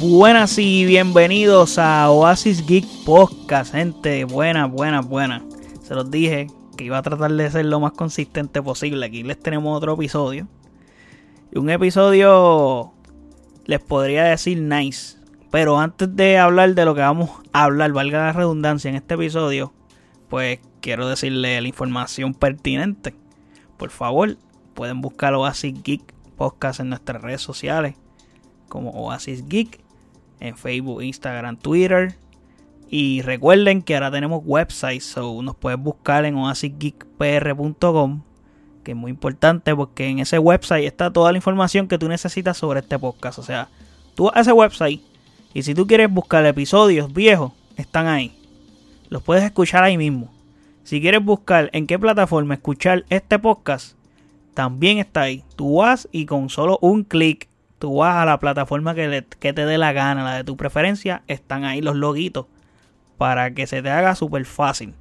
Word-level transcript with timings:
Buenas 0.00 0.56
y 0.56 0.86
bienvenidos 0.86 1.76
a 1.76 2.10
Oasis 2.10 2.66
Geek 2.66 2.86
Podcast, 3.04 3.72
gente. 3.72 4.24
Buenas, 4.24 4.70
buenas, 4.70 5.06
buenas. 5.06 5.42
Se 5.82 5.94
los 5.94 6.10
dije 6.10 6.46
que 6.78 6.84
iba 6.84 6.96
a 6.96 7.02
tratar 7.02 7.30
de 7.30 7.50
ser 7.50 7.66
lo 7.66 7.80
más 7.80 7.92
consistente 7.92 8.62
posible. 8.62 9.04
Aquí 9.04 9.22
les 9.22 9.38
tenemos 9.38 9.76
otro 9.76 9.92
episodio. 9.92 10.48
Y 11.52 11.58
un 11.58 11.68
episodio, 11.68 12.94
les 13.66 13.80
podría 13.80 14.24
decir 14.24 14.62
nice. 14.62 15.18
Pero 15.50 15.78
antes 15.78 16.16
de 16.16 16.38
hablar 16.38 16.74
de 16.74 16.86
lo 16.86 16.94
que 16.94 17.02
vamos 17.02 17.28
a 17.52 17.64
hablar, 17.64 17.92
valga 17.92 18.24
la 18.24 18.32
redundancia 18.32 18.88
en 18.88 18.94
este 18.94 19.16
episodio, 19.16 19.74
pues 20.30 20.60
quiero 20.80 21.10
decirle 21.10 21.60
la 21.60 21.68
información 21.68 22.32
pertinente. 22.32 23.14
Por 23.76 23.90
favor, 23.90 24.38
pueden 24.72 25.02
buscar 25.02 25.34
Oasis 25.34 25.74
Geek 25.82 26.14
Podcast 26.36 26.80
en 26.80 26.88
nuestras 26.88 27.20
redes 27.20 27.42
sociales 27.42 27.96
como 28.70 28.92
Oasis 28.92 29.46
Geek 29.46 29.89
en 30.40 30.56
Facebook, 30.56 31.02
Instagram, 31.02 31.56
Twitter. 31.56 32.16
Y 32.88 33.22
recuerden 33.22 33.82
que 33.82 33.94
ahora 33.94 34.10
tenemos 34.10 34.42
website, 34.44 35.00
so 35.00 35.40
nos 35.42 35.54
puedes 35.54 35.78
buscar 35.78 36.24
en 36.24 36.34
oasisgeekpr.com, 36.34 38.22
que 38.82 38.90
es 38.90 38.96
muy 38.96 39.12
importante 39.12 39.76
porque 39.76 40.08
en 40.08 40.18
ese 40.18 40.40
website 40.40 40.84
está 40.84 41.12
toda 41.12 41.30
la 41.30 41.38
información 41.38 41.86
que 41.86 41.98
tú 41.98 42.08
necesitas 42.08 42.56
sobre 42.56 42.80
este 42.80 42.98
podcast. 42.98 43.38
O 43.38 43.44
sea, 43.44 43.68
tú 44.16 44.24
vas 44.24 44.36
a 44.36 44.40
ese 44.40 44.52
website 44.52 45.00
y 45.54 45.62
si 45.62 45.74
tú 45.74 45.86
quieres 45.86 46.10
buscar 46.10 46.44
episodios 46.46 47.12
viejos, 47.12 47.52
están 47.76 48.08
ahí. 48.08 48.32
Los 49.08 49.22
puedes 49.22 49.44
escuchar 49.44 49.84
ahí 49.84 49.96
mismo. 49.96 50.32
Si 50.82 51.00
quieres 51.00 51.24
buscar 51.24 51.70
en 51.72 51.86
qué 51.86 51.98
plataforma 51.98 52.54
escuchar 52.54 53.04
este 53.10 53.38
podcast, 53.38 53.96
también 54.54 54.98
está 54.98 55.22
ahí. 55.22 55.44
Tú 55.54 55.76
vas 55.76 56.08
y 56.10 56.26
con 56.26 56.50
solo 56.50 56.78
un 56.80 57.04
clic 57.04 57.48
tú 57.80 57.96
vas 57.96 58.16
a 58.16 58.26
la 58.26 58.38
plataforma 58.38 58.94
que, 58.94 59.22
te 59.22 59.52
dé 59.52 59.78
la 59.78 59.92
gana, 59.92 60.22
la 60.22 60.36
de 60.36 60.44
tu 60.44 60.56
preferencia, 60.56 61.22
están 61.26 61.64
ahí 61.64 61.80
los 61.80 61.96
loguitos 61.96 62.46
para 63.16 63.52
que 63.54 63.66
se 63.66 63.82
te 63.82 63.90
haga 63.90 64.14
súper 64.14 64.44
fácil. 64.44 64.94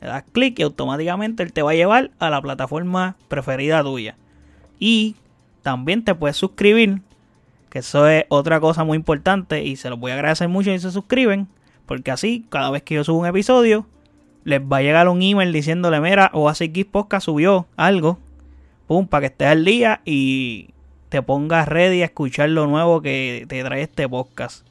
Le 0.00 0.08
das 0.08 0.24
clic 0.32 0.58
y 0.58 0.62
automáticamente 0.62 1.42
él 1.42 1.52
te 1.52 1.60
va 1.60 1.72
a 1.72 1.74
llevar 1.74 2.10
a 2.18 2.30
la 2.30 2.40
plataforma 2.40 3.16
preferida 3.28 3.82
tuya. 3.82 4.16
Y 4.78 5.14
también 5.60 6.04
te 6.04 6.14
puedes 6.14 6.38
suscribir, 6.38 7.02
que 7.68 7.80
eso 7.80 8.08
es 8.08 8.24
otra 8.30 8.60
cosa 8.60 8.82
muy 8.82 8.96
importante 8.96 9.62
y 9.62 9.76
se 9.76 9.90
los 9.90 10.00
voy 10.00 10.12
a 10.12 10.14
agradecer 10.14 10.48
mucho 10.48 10.70
si 10.72 10.78
se 10.78 10.90
suscriben, 10.90 11.48
porque 11.84 12.10
así 12.10 12.46
cada 12.48 12.70
vez 12.70 12.82
que 12.82 12.94
yo 12.94 13.04
subo 13.04 13.20
un 13.20 13.26
episodio, 13.26 13.86
les 14.44 14.60
va 14.60 14.78
a 14.78 14.82
llegar 14.82 15.06
un 15.08 15.20
email 15.20 15.52
diciéndole, 15.52 16.00
mira, 16.00 16.30
o 16.32 16.48
así 16.48 16.68
Podcast 16.84 17.26
subió 17.26 17.66
algo, 17.76 18.18
pum, 18.86 19.06
para 19.06 19.20
que 19.20 19.26
estés 19.26 19.48
al 19.48 19.66
día 19.66 20.00
y 20.06 20.70
te 21.12 21.20
pongas 21.20 21.68
ready 21.68 22.00
a 22.00 22.06
escuchar 22.06 22.48
lo 22.48 22.66
nuevo 22.66 23.02
que 23.02 23.44
te 23.46 23.62
trae 23.62 23.82
este 23.82 24.08
podcast. 24.08 24.66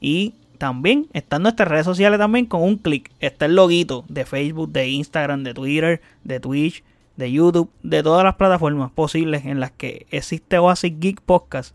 Y 0.00 0.34
también 0.58 1.08
está 1.12 1.38
en 1.38 1.42
nuestras 1.42 1.68
redes 1.68 1.84
sociales 1.84 2.20
también 2.20 2.46
con 2.46 2.62
un 2.62 2.76
clic. 2.76 3.10
Está 3.18 3.46
el 3.46 3.56
loguito 3.56 4.04
de 4.08 4.24
Facebook, 4.24 4.70
de 4.70 4.86
Instagram, 4.86 5.42
de 5.42 5.54
Twitter, 5.54 6.00
de 6.22 6.38
Twitch, 6.38 6.84
de 7.16 7.32
YouTube, 7.32 7.68
de 7.82 8.04
todas 8.04 8.22
las 8.22 8.36
plataformas 8.36 8.92
posibles 8.92 9.44
en 9.44 9.58
las 9.58 9.72
que 9.72 10.06
existe 10.12 10.56
Oasis 10.56 10.92
Geek 11.00 11.20
Podcast. 11.20 11.74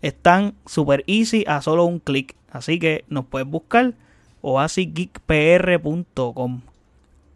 Están 0.00 0.54
super 0.64 1.04
easy 1.06 1.44
a 1.46 1.60
solo 1.60 1.84
un 1.84 1.98
clic. 1.98 2.34
Así 2.50 2.78
que 2.78 3.04
nos 3.10 3.26
puedes 3.26 3.46
buscar 3.46 3.92
oasisgeekpr.com. 4.40 6.62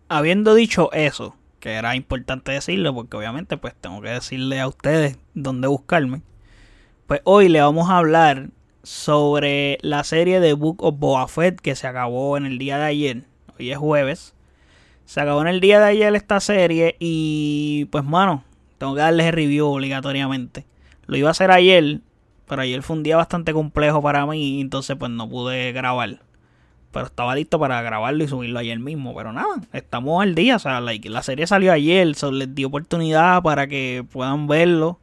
Habiendo 0.08 0.54
dicho 0.54 0.90
eso, 0.94 1.36
que 1.64 1.72
era 1.72 1.96
importante 1.96 2.52
decirlo 2.52 2.94
porque 2.94 3.16
obviamente 3.16 3.56
pues 3.56 3.74
tengo 3.74 4.02
que 4.02 4.10
decirle 4.10 4.60
a 4.60 4.68
ustedes 4.68 5.18
dónde 5.32 5.66
buscarme. 5.66 6.20
Pues 7.06 7.22
hoy 7.24 7.48
le 7.48 7.62
vamos 7.62 7.88
a 7.88 7.96
hablar 7.96 8.50
sobre 8.82 9.78
la 9.80 10.04
serie 10.04 10.40
de 10.40 10.52
Book 10.52 10.82
of 10.82 10.98
Boba 10.98 11.26
Fett 11.26 11.58
que 11.58 11.74
se 11.74 11.86
acabó 11.86 12.36
en 12.36 12.44
el 12.44 12.58
día 12.58 12.76
de 12.76 12.84
ayer. 12.84 13.22
Hoy 13.58 13.70
es 13.70 13.78
jueves. 13.78 14.34
Se 15.06 15.22
acabó 15.22 15.40
en 15.40 15.48
el 15.48 15.60
día 15.60 15.80
de 15.80 15.86
ayer 15.86 16.14
esta 16.14 16.38
serie 16.38 16.96
y 17.00 17.86
pues 17.86 18.04
mano, 18.04 18.44
tengo 18.76 18.94
que 18.94 19.00
darles 19.00 19.24
el 19.28 19.32
review 19.32 19.66
obligatoriamente. 19.66 20.66
Lo 21.06 21.16
iba 21.16 21.28
a 21.28 21.30
hacer 21.30 21.50
ayer, 21.50 22.00
pero 22.46 22.60
ayer 22.60 22.82
fue 22.82 22.96
un 22.96 23.02
día 23.02 23.16
bastante 23.16 23.54
complejo 23.54 24.02
para 24.02 24.26
mí, 24.26 24.60
entonces 24.60 24.98
pues 24.98 25.10
no 25.10 25.30
pude 25.30 25.72
grabar 25.72 26.20
pero 26.94 27.06
estaba 27.06 27.34
listo 27.34 27.58
para 27.58 27.82
grabarlo 27.82 28.22
y 28.22 28.28
subirlo 28.28 28.60
ayer 28.60 28.78
mismo. 28.78 29.16
Pero 29.16 29.32
nada, 29.32 29.56
estamos 29.72 30.22
al 30.22 30.36
día. 30.36 30.54
O 30.54 30.58
sea, 30.60 30.80
la 30.80 31.22
serie 31.24 31.48
salió 31.48 31.72
ayer, 31.72 32.06
les 32.06 32.54
di 32.54 32.64
oportunidad 32.64 33.42
para 33.42 33.66
que 33.66 34.06
puedan 34.12 34.46
verlo. 34.46 35.00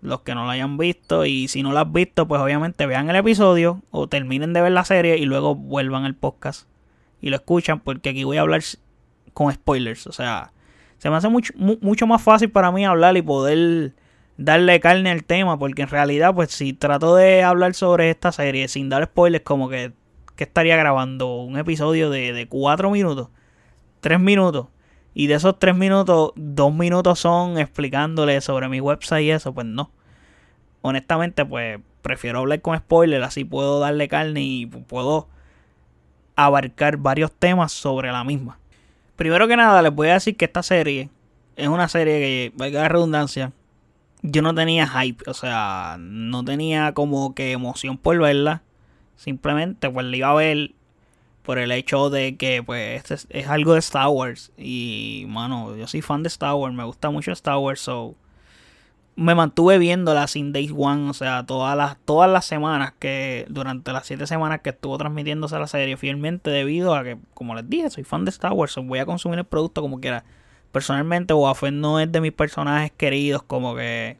Los 0.00 0.22
que 0.22 0.34
no 0.34 0.44
lo 0.44 0.50
hayan 0.50 0.78
visto. 0.78 1.24
Y 1.24 1.46
si 1.46 1.62
no 1.62 1.70
lo 1.70 1.78
has 1.78 1.92
visto, 1.92 2.26
pues 2.26 2.40
obviamente 2.40 2.86
vean 2.86 3.08
el 3.08 3.14
episodio 3.14 3.82
o 3.92 4.08
terminen 4.08 4.52
de 4.52 4.62
ver 4.62 4.72
la 4.72 4.84
serie 4.84 5.16
y 5.16 5.24
luego 5.24 5.54
vuelvan 5.54 6.04
al 6.04 6.16
podcast 6.16 6.66
y 7.20 7.30
lo 7.30 7.36
escuchan. 7.36 7.78
Porque 7.78 8.08
aquí 8.08 8.24
voy 8.24 8.38
a 8.38 8.40
hablar 8.40 8.62
con 9.32 9.52
spoilers. 9.52 10.08
O 10.08 10.12
sea, 10.12 10.50
se 10.98 11.08
me 11.08 11.14
hace 11.14 11.28
mucho, 11.28 11.52
mucho 11.56 12.04
más 12.08 12.20
fácil 12.20 12.50
para 12.50 12.72
mí 12.72 12.84
hablar 12.84 13.16
y 13.16 13.22
poder 13.22 13.92
darle 14.38 14.80
carne 14.80 15.12
al 15.12 15.22
tema. 15.22 15.56
Porque 15.56 15.82
en 15.82 15.88
realidad, 15.88 16.34
pues 16.34 16.50
si 16.50 16.72
trato 16.72 17.14
de 17.14 17.44
hablar 17.44 17.74
sobre 17.74 18.10
esta 18.10 18.32
serie 18.32 18.66
sin 18.66 18.88
dar 18.88 19.04
spoilers, 19.04 19.44
como 19.44 19.68
que 19.68 19.92
que 20.36 20.44
estaría 20.44 20.76
grabando 20.76 21.36
un 21.36 21.58
episodio 21.58 22.10
de, 22.10 22.32
de 22.32 22.48
cuatro 22.48 22.90
minutos, 22.90 23.28
tres 24.00 24.20
minutos. 24.20 24.68
Y 25.14 25.26
de 25.26 25.34
esos 25.34 25.58
tres 25.58 25.76
minutos, 25.76 26.32
dos 26.36 26.74
minutos 26.74 27.18
son 27.18 27.58
explicándole 27.58 28.40
sobre 28.40 28.68
mi 28.68 28.80
website 28.80 29.24
y 29.24 29.30
eso, 29.30 29.52
pues 29.52 29.66
no. 29.66 29.90
Honestamente, 30.80 31.44
pues 31.44 31.80
prefiero 32.00 32.40
hablar 32.40 32.60
con 32.60 32.76
spoiler, 32.76 33.22
así 33.22 33.44
puedo 33.44 33.78
darle 33.78 34.08
carne 34.08 34.42
y 34.42 34.66
puedo 34.66 35.28
abarcar 36.34 36.96
varios 36.96 37.32
temas 37.32 37.72
sobre 37.72 38.10
la 38.10 38.24
misma. 38.24 38.58
Primero 39.16 39.46
que 39.46 39.56
nada, 39.56 39.82
les 39.82 39.94
voy 39.94 40.08
a 40.08 40.14
decir 40.14 40.36
que 40.36 40.46
esta 40.46 40.62
serie 40.62 41.10
es 41.56 41.68
una 41.68 41.88
serie 41.88 42.18
que, 42.18 42.52
valga 42.56 42.82
la 42.82 42.88
redundancia, 42.88 43.52
yo 44.22 44.42
no 44.42 44.54
tenía 44.54 44.86
hype, 44.86 45.28
o 45.28 45.34
sea, 45.34 45.96
no 45.98 46.44
tenía 46.44 46.92
como 46.92 47.34
que 47.34 47.52
emoción 47.52 47.98
por 47.98 48.18
verla. 48.18 48.62
Simplemente 49.16 49.90
pues 49.90 50.06
le 50.06 50.16
iba 50.16 50.30
a 50.30 50.34
ver 50.34 50.72
por 51.42 51.58
el 51.58 51.72
hecho 51.72 52.08
de 52.10 52.36
que 52.36 52.62
pues 52.62 53.02
este 53.10 53.38
es, 53.38 53.48
algo 53.48 53.74
de 53.74 53.80
Star 53.80 54.08
Wars. 54.08 54.52
Y 54.56 55.24
mano, 55.28 55.76
yo 55.76 55.86
soy 55.86 56.02
fan 56.02 56.22
de 56.22 56.28
Star 56.28 56.54
Wars, 56.54 56.74
me 56.74 56.84
gusta 56.84 57.10
mucho 57.10 57.32
Star 57.32 57.58
Wars, 57.58 57.80
so 57.80 58.14
me 59.14 59.34
mantuve 59.34 59.78
viéndola 59.78 60.26
sin 60.26 60.52
Days 60.52 60.72
One, 60.74 61.10
o 61.10 61.14
sea, 61.14 61.44
todas 61.44 61.76
las, 61.76 61.98
todas 62.04 62.30
las 62.30 62.46
semanas 62.46 62.94
que, 62.98 63.46
durante 63.50 63.92
las 63.92 64.06
siete 64.06 64.26
semanas 64.26 64.60
que 64.62 64.70
estuvo 64.70 64.96
transmitiéndose 64.96 65.58
la 65.58 65.66
serie 65.66 65.96
fielmente 65.96 66.50
debido 66.50 66.94
a 66.94 67.04
que, 67.04 67.18
como 67.34 67.54
les 67.54 67.68
dije, 67.68 67.90
soy 67.90 68.04
fan 68.04 68.24
de 68.24 68.30
Star 68.30 68.52
Wars, 68.52 68.72
so 68.72 68.82
voy 68.82 69.00
a 69.00 69.06
consumir 69.06 69.38
el 69.38 69.44
producto 69.44 69.82
como 69.82 70.00
quiera. 70.00 70.24
Personalmente, 70.72 71.34
Boba 71.34 71.54
no 71.70 72.00
es 72.00 72.10
de 72.10 72.20
mis 72.22 72.32
personajes 72.32 72.92
queridos, 72.96 73.42
como 73.42 73.74
que 73.74 74.16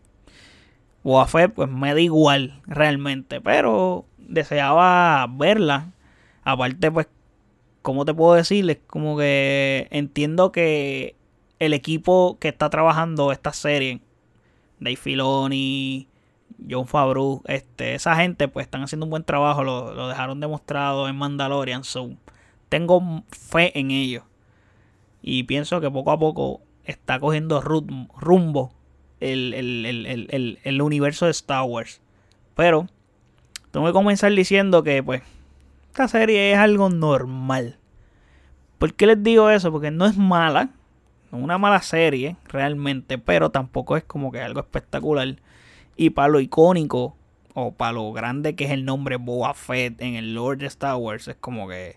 Boba 1.02 1.26
pues 1.26 1.70
me 1.70 1.94
da 1.94 2.00
igual 2.00 2.60
realmente, 2.66 3.40
pero 3.40 4.04
deseaba 4.28 5.26
verla. 5.30 5.92
Aparte, 6.44 6.90
pues, 6.90 7.08
¿cómo 7.82 8.04
te 8.04 8.14
puedo 8.14 8.34
decirles? 8.34 8.78
Como 8.86 9.16
que 9.16 9.88
entiendo 9.90 10.52
que 10.52 11.16
el 11.58 11.74
equipo 11.74 12.38
que 12.40 12.48
está 12.48 12.70
trabajando 12.70 13.32
esta 13.32 13.52
serie, 13.52 14.00
Dave 14.80 14.96
Filoni, 14.96 16.08
John 16.68 16.86
Favreau, 16.86 17.42
este, 17.46 17.94
esa 17.94 18.16
gente, 18.16 18.48
pues 18.48 18.66
están 18.66 18.82
haciendo 18.82 19.06
un 19.06 19.10
buen 19.10 19.24
trabajo. 19.24 19.62
Lo, 19.62 20.08
dejaron 20.08 20.40
demostrado 20.40 21.08
en 21.08 21.16
Mandalorian. 21.16 21.84
So, 21.84 22.10
tengo 22.68 23.22
fe 23.30 23.78
en 23.78 23.90
ellos. 23.90 24.24
Y 25.22 25.44
pienso 25.44 25.80
que 25.80 25.90
poco 25.90 26.10
a 26.10 26.18
poco 26.18 26.60
está 26.84 27.20
cogiendo 27.20 27.60
rumbo 27.60 28.72
el, 29.20 30.58
el 30.64 30.82
universo 30.82 31.26
de 31.26 31.30
Star 31.30 31.62
Wars. 31.62 32.00
Pero 32.56 32.88
tengo 33.72 33.86
que 33.86 33.92
comenzar 33.92 34.30
diciendo 34.32 34.82
que, 34.82 35.02
pues, 35.02 35.22
esta 35.88 36.06
serie 36.06 36.52
es 36.52 36.58
algo 36.58 36.90
normal. 36.90 37.78
¿Por 38.78 38.94
qué 38.94 39.06
les 39.06 39.22
digo 39.22 39.50
eso? 39.50 39.72
Porque 39.72 39.90
no 39.90 40.06
es 40.06 40.16
mala. 40.16 40.70
No 41.30 41.38
es 41.38 41.44
una 41.44 41.56
mala 41.56 41.80
serie, 41.80 42.36
realmente. 42.48 43.16
Pero 43.16 43.50
tampoco 43.50 43.96
es 43.96 44.04
como 44.04 44.30
que 44.30 44.40
algo 44.40 44.60
espectacular. 44.60 45.36
Y 45.96 46.10
para 46.10 46.28
lo 46.28 46.40
icónico, 46.40 47.16
o 47.54 47.72
para 47.72 47.92
lo 47.92 48.12
grande 48.12 48.54
que 48.54 48.64
es 48.64 48.70
el 48.70 48.84
nombre 48.84 49.16
Boba 49.16 49.54
Fett 49.54 50.00
en 50.00 50.14
el 50.14 50.34
Lord 50.34 50.58
de 50.58 50.66
Star 50.66 50.96
Wars, 50.96 51.28
es 51.28 51.36
como 51.36 51.66
que. 51.66 51.96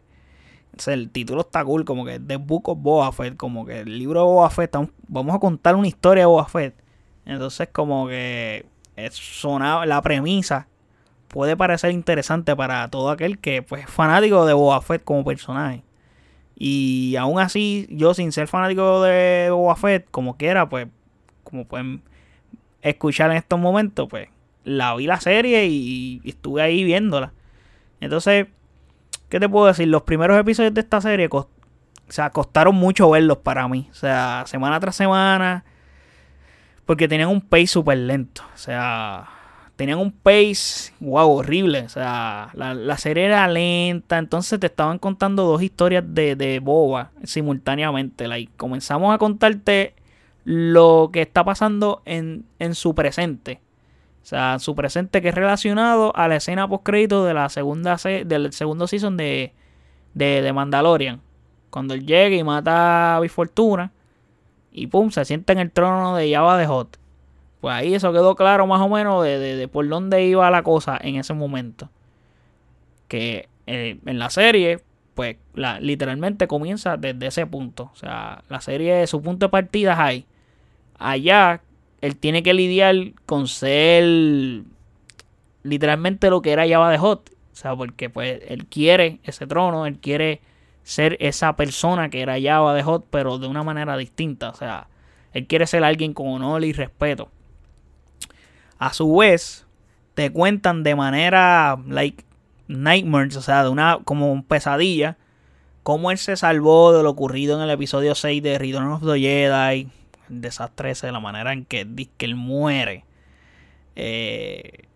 el 0.88 1.10
título 1.10 1.42
está 1.42 1.66
cool, 1.66 1.84
como 1.84 2.06
que 2.06 2.22
The 2.22 2.38
Book 2.38 2.70
of 2.70 2.80
Boba 2.82 3.12
Fett, 3.12 3.36
como 3.36 3.66
que 3.66 3.82
el 3.82 4.00
libro 4.00 4.22
de 4.22 4.26
Boba 4.26 4.50
Fett, 4.50 4.78
vamos 5.08 5.36
a 5.36 5.40
contar 5.40 5.76
una 5.76 5.88
historia 5.88 6.24
de 6.24 6.28
Boba 6.28 6.46
Fett. 6.46 6.74
Entonces, 7.26 7.68
como 7.70 8.08
que 8.08 8.66
es 8.96 9.14
sonaba 9.14 9.86
la 9.86 10.02
premisa 10.02 10.68
puede 11.36 11.58
parecer 11.58 11.92
interesante 11.92 12.56
para 12.56 12.88
todo 12.88 13.10
aquel 13.10 13.40
que 13.40 13.62
pues, 13.62 13.84
es 13.84 13.90
fanático 13.90 14.46
de 14.46 14.54
Boba 14.54 14.82
Fett 14.82 15.04
como 15.04 15.26
personaje. 15.26 15.84
Y 16.56 17.18
aún 17.18 17.42
así, 17.42 17.88
yo 17.90 18.14
sin 18.14 18.32
ser 18.32 18.48
fanático 18.48 19.02
de 19.02 19.50
Boba 19.52 19.76
Fett, 19.76 20.08
como 20.12 20.38
quiera, 20.38 20.70
pues, 20.70 20.88
como 21.44 21.66
pueden 21.66 22.04
escuchar 22.82 23.32
en 23.32 23.36
estos 23.36 23.60
momentos, 23.60 24.08
pues, 24.10 24.30
la 24.64 24.96
vi 24.96 25.08
la 25.08 25.20
serie 25.20 25.66
y, 25.66 26.22
estuve 26.24 26.62
ahí 26.62 26.86
viéndola. 26.86 27.34
Entonces, 28.00 28.48
¿qué 29.28 29.38
te 29.38 29.50
puedo 29.50 29.66
decir? 29.66 29.90
Los 29.90 30.04
primeros 30.04 30.40
episodios 30.40 30.74
de 30.74 30.80
esta 30.80 31.02
serie 31.02 31.28
o 31.30 31.50
sea, 32.08 32.30
costaron 32.30 32.76
mucho 32.76 33.10
verlos 33.10 33.40
para 33.40 33.68
mí. 33.68 33.90
O 33.92 33.94
sea, 33.94 34.46
semana 34.48 34.80
tras 34.80 34.96
semana. 34.96 35.66
Porque 36.86 37.10
tenían 37.10 37.28
un 37.28 37.42
pace 37.42 37.68
súper 37.68 37.98
lento. 37.98 38.42
O 38.54 38.58
sea, 38.58 39.35
tenían 39.76 40.00
un 40.00 40.12
pace, 40.12 40.94
wow, 41.00 41.30
horrible. 41.30 41.82
O 41.82 41.90
sea, 41.90 42.50
la, 42.54 42.98
serie 42.98 43.26
era 43.26 43.48
lenta. 43.48 44.18
Entonces 44.18 44.60
te 44.60 44.68
estaban 44.68 45.00
contando 45.00 45.44
dos 45.44 45.62
historias 45.62 46.04
de, 46.08 46.36
de 46.36 46.60
boba 46.60 47.12
simultáneamente. 47.24 48.28
Like, 48.28 48.54
comenzamos 48.58 49.14
a 49.14 49.18
contarte 49.18 49.94
lo 50.44 51.10
que 51.12 51.22
está 51.22 51.44
pasando 51.44 52.02
en, 52.06 52.46
en 52.60 52.76
su 52.76 52.96
presente. 52.96 53.62
O 54.24 54.28
sea, 54.28 54.58
su 54.60 54.76
presente 54.76 55.22
que 55.22 55.30
es 55.30 55.36
relacionado 55.36 56.16
a 56.16 56.28
la 56.28 56.38
escena 56.38 56.68
post 56.68 56.84
crédito 56.84 57.26
de 57.26 57.34
la 57.36 57.48
segunda 57.50 57.98
del 58.26 58.54
segundo 58.54 58.88
season 58.88 59.18
de, 59.18 59.54
de, 60.14 60.42
de 60.42 60.54
Mandalorian. 60.54 61.22
Cuando 61.70 61.94
él 61.94 62.06
llega 62.06 62.36
y 62.36 62.44
mata 62.44 63.18
a 63.18 63.20
Bifortuna. 63.20 63.92
Y 64.72 64.88
pum, 64.88 65.10
se 65.12 65.24
sienta 65.26 65.54
en 65.54 65.60
el 65.60 65.72
trono 65.72 66.16
de 66.16 66.32
Java 66.34 66.58
de 66.58 66.66
Hot. 66.66 66.98
Pues 67.62 67.74
ahí 67.74 67.96
eso 67.96 68.12
quedó 68.12 68.36
claro 68.36 68.68
más 68.68 68.82
o 68.82 68.90
menos 68.90 69.24
de, 69.24 69.68
por 69.72 69.88
dónde 69.88 70.26
iba 70.26 70.50
la 70.52 70.64
cosa 70.64 70.98
en 71.02 71.16
ese 71.16 71.34
momento. 71.34 71.90
Que 73.08 73.50
eh, 73.68 73.98
en 74.06 74.20
la 74.20 74.30
serie, 74.30 74.80
pues 75.16 75.38
la, 75.54 75.80
literalmente 75.80 76.48
comienza 76.48 76.98
desde 76.98 77.28
ese 77.28 77.48
punto. 77.48 77.92
O 77.94 77.96
sea, 77.96 78.44
la 78.50 78.62
serie, 78.62 79.08
su 79.08 79.22
punto 79.22 79.48
de 79.48 79.50
partida 79.50 79.94
es 79.94 80.00
ahí. 80.00 80.26
Allá, 81.00 81.62
él 82.02 82.16
tiene 82.18 82.44
que 82.44 82.54
lidiar 82.54 82.96
con 83.26 83.48
ser 83.48 84.64
literalmente 85.64 86.30
lo 86.30 86.42
que 86.42 86.52
era 86.52 86.68
Java 86.68 86.92
de 86.92 86.98
Hot. 86.98 87.32
O 87.52 87.56
sea, 87.56 87.76
porque 87.76 88.10
pues 88.10 88.42
él 88.48 88.66
quiere 88.68 89.20
ese 89.24 89.48
trono, 89.48 89.86
él 89.86 89.98
quiere 89.98 90.42
ser 90.84 91.18
esa 91.20 91.56
persona 91.56 92.10
que 92.10 92.22
era 92.22 92.40
Java 92.40 92.74
de 92.74 92.84
Hot, 92.84 93.08
pero 93.10 93.40
de 93.40 93.48
una 93.48 93.64
manera 93.64 93.98
distinta. 93.98 94.50
O 94.50 94.56
sea, 94.56 94.88
él 95.34 95.48
quiere 95.48 95.66
ser 95.66 95.84
alguien 95.84 96.14
con 96.14 96.28
honor 96.28 96.64
y 96.64 96.74
respeto. 96.74 97.30
A 98.78 98.94
su 98.94 99.16
vez, 99.16 99.66
te 100.14 100.32
cuentan 100.32 100.84
de 100.84 100.96
manera, 100.96 101.78
like, 101.88 102.24
nightmares, 102.68 103.36
o 103.36 103.42
sea, 103.42 103.64
de 103.64 103.70
una, 103.70 104.00
como 104.04 104.44
pesadilla, 104.44 105.18
cómo 105.84 106.12
él 106.12 106.18
se 106.18 106.36
salvó 106.36 106.94
de 106.94 107.04
lo 107.04 107.12
ocurrido 107.12 107.56
en 107.58 107.64
el 107.64 107.70
episodio 107.70 108.16
6 108.16 108.42
de 108.42 108.58
Return 108.58 108.88
of 108.88 109.02
the 109.06 109.20
Jedi. 109.20 109.90
El 110.30 110.42
desastre 110.42 110.92
ese, 110.92 111.08
de 111.08 111.14
la 111.14 111.20
manera 111.20 111.54
en 111.54 111.66
que, 111.66 111.88
que 112.18 112.26
él 112.26 112.36
muere. 112.36 113.06
Eh, 113.96 114.88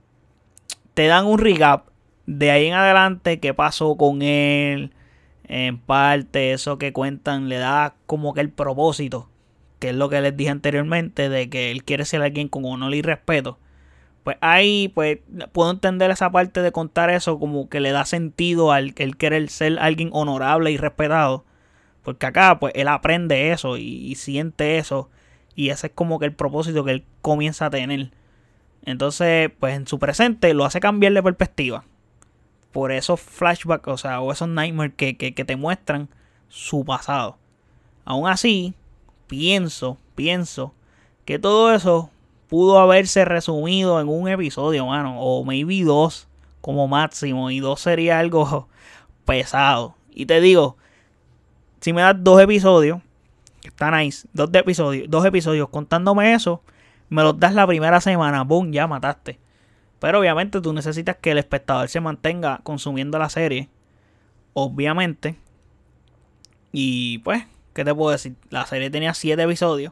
te 0.93 1.07
dan 1.07 1.27
un 1.27 1.37
recap 1.37 1.87
de 2.25 2.51
ahí 2.51 2.67
en 2.67 2.73
adelante, 2.73 3.39
qué 3.39 3.53
pasó 3.53 3.95
con 3.95 4.21
él. 4.21 4.91
En 5.43 5.79
parte, 5.79 6.53
eso 6.53 6.77
que 6.77 6.93
cuentan 6.93 7.49
le 7.49 7.57
da 7.57 7.95
como 8.05 8.33
que 8.33 8.41
el 8.41 8.49
propósito, 8.49 9.29
que 9.79 9.89
es 9.89 9.95
lo 9.95 10.09
que 10.09 10.21
les 10.21 10.35
dije 10.37 10.51
anteriormente, 10.51 11.29
de 11.29 11.49
que 11.49 11.71
él 11.71 11.83
quiere 11.83 12.05
ser 12.05 12.21
alguien 12.21 12.49
con 12.49 12.65
honor 12.65 12.93
y 12.93 13.01
respeto. 13.01 13.57
Pues 14.23 14.37
ahí, 14.41 14.89
pues, 14.89 15.19
puedo 15.51 15.71
entender 15.71 16.11
esa 16.11 16.31
parte 16.31 16.61
de 16.61 16.71
contar 16.71 17.09
eso 17.09 17.39
como 17.39 17.69
que 17.69 17.79
le 17.79 17.91
da 17.91 18.05
sentido 18.05 18.71
al 18.71 18.93
el 18.97 19.17
querer 19.17 19.49
ser 19.49 19.79
alguien 19.79 20.09
honorable 20.13 20.71
y 20.71 20.77
respetado. 20.77 21.45
Porque 22.03 22.25
acá, 22.25 22.59
pues, 22.59 22.73
él 22.75 22.87
aprende 22.87 23.51
eso 23.51 23.77
y, 23.77 24.15
siente 24.15 24.77
eso. 24.77 25.09
Y 25.55 25.69
ese 25.69 25.87
es 25.87 25.93
como 25.93 26.19
que 26.19 26.25
el 26.25 26.33
propósito 26.33 26.83
que 26.83 26.91
él 26.91 27.05
comienza 27.21 27.67
a 27.67 27.69
tener. 27.69 28.11
Entonces, 28.83 29.51
pues 29.59 29.75
en 29.75 29.87
su 29.87 29.99
presente 29.99 30.53
lo 30.53 30.65
hace 30.65 30.79
cambiar 30.79 31.13
de 31.13 31.23
perspectiva. 31.23 31.83
Por 32.71 32.91
esos 32.91 33.19
flashbacks, 33.19 33.87
o 33.87 33.97
sea, 33.97 34.21
o 34.21 34.31
esos 34.31 34.47
nightmares 34.47 34.93
que, 34.95 35.17
que, 35.17 35.33
que 35.33 35.45
te 35.45 35.55
muestran 35.55 36.09
su 36.47 36.85
pasado. 36.85 37.37
Aún 38.05 38.27
así, 38.27 38.73
pienso, 39.27 39.97
pienso 40.15 40.73
que 41.25 41.39
todo 41.39 41.73
eso 41.73 42.09
pudo 42.49 42.79
haberse 42.79 43.23
resumido 43.23 44.01
en 44.01 44.09
un 44.09 44.27
episodio, 44.27 44.87
mano, 44.87 45.21
o 45.21 45.45
maybe 45.45 45.83
dos 45.83 46.27
como 46.59 46.87
máximo, 46.87 47.51
y 47.51 47.59
dos 47.59 47.79
sería 47.79 48.19
algo 48.19 48.67
pesado. 49.25 49.95
Y 50.11 50.25
te 50.25 50.41
digo, 50.41 50.75
si 51.79 51.93
me 51.93 52.01
das 52.01 52.15
dos 52.19 52.41
episodios, 52.41 52.99
que 53.61 53.69
está 53.69 53.91
nice, 53.91 54.27
dos 54.33 54.49
episodios, 54.53 55.09
dos 55.09 55.23
episodios 55.25 55.69
contándome 55.69 56.33
eso, 56.33 56.61
me 57.07 57.23
los 57.23 57.39
das 57.39 57.53
la 57.53 57.65
primera 57.65 58.01
semana, 58.01 58.43
boom, 58.43 58.71
ya 58.71 58.87
mataste. 58.87 59.39
Pero 59.99 60.19
obviamente 60.19 60.59
tú 60.61 60.73
necesitas 60.73 61.17
que 61.17 61.31
el 61.31 61.37
espectador 61.37 61.87
se 61.89 61.99
mantenga 61.99 62.61
consumiendo 62.63 63.19
la 63.19 63.29
serie. 63.29 63.69
Obviamente. 64.53 65.35
Y 66.71 67.17
pues, 67.19 67.43
¿qué 67.73 67.83
te 67.83 67.93
puedo 67.93 68.11
decir? 68.11 68.35
La 68.49 68.65
serie 68.65 68.89
tenía 68.89 69.13
siete 69.13 69.43
episodios 69.43 69.91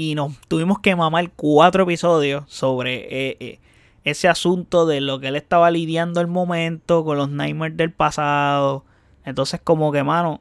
y 0.00 0.14
nos 0.14 0.40
tuvimos 0.48 0.78
que 0.78 0.96
mamar 0.96 1.30
cuatro 1.36 1.82
episodios 1.82 2.44
sobre 2.48 3.00
eh, 3.10 3.36
eh, 3.38 3.60
ese 4.02 4.28
asunto 4.28 4.86
de 4.86 5.02
lo 5.02 5.20
que 5.20 5.28
él 5.28 5.36
estaba 5.36 5.70
lidiando 5.70 6.22
el 6.22 6.26
momento 6.26 7.04
con 7.04 7.18
los 7.18 7.28
nightmares 7.28 7.76
del 7.76 7.92
pasado. 7.92 8.86
Entonces, 9.26 9.60
como 9.62 9.92
que, 9.92 10.02
mano, 10.02 10.40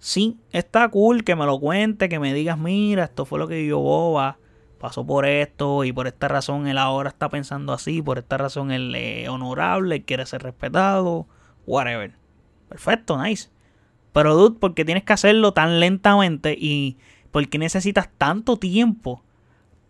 sí, 0.00 0.38
está 0.50 0.88
cool 0.88 1.22
que 1.22 1.36
me 1.36 1.46
lo 1.46 1.60
cuente, 1.60 2.08
que 2.08 2.18
me 2.18 2.34
digas, 2.34 2.58
mira, 2.58 3.04
esto 3.04 3.24
fue 3.24 3.38
lo 3.38 3.46
que 3.46 3.54
vivió 3.54 3.78
Boba, 3.78 4.38
pasó 4.80 5.06
por 5.06 5.24
esto 5.24 5.84
y 5.84 5.92
por 5.92 6.08
esta 6.08 6.26
razón 6.26 6.66
él 6.66 6.76
ahora 6.76 7.10
está 7.10 7.28
pensando 7.28 7.72
así, 7.72 8.02
por 8.02 8.18
esta 8.18 8.38
razón 8.38 8.72
él 8.72 8.92
es 8.96 9.28
honorable, 9.28 10.02
quiere 10.02 10.26
ser 10.26 10.42
respetado, 10.42 11.28
whatever. 11.64 12.12
Perfecto, 12.68 13.22
nice. 13.22 13.50
Pero, 14.12 14.34
dude, 14.34 14.58
porque 14.58 14.84
tienes 14.84 15.04
que 15.04 15.12
hacerlo 15.12 15.52
tan 15.52 15.78
lentamente 15.78 16.56
y 16.58 16.96
¿Por 17.30 17.48
qué 17.48 17.58
necesitas 17.58 18.08
tanto 18.18 18.56
tiempo 18.56 19.22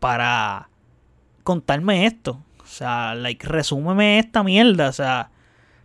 para 0.01 0.69
contarme 1.43 2.07
esto? 2.07 2.41
O 2.63 2.67
sea, 2.67 3.15
like, 3.15 3.47
resúmeme 3.47 4.19
esta 4.19 4.43
mierda. 4.43 4.89
O 4.89 4.93
sea, 4.93 5.31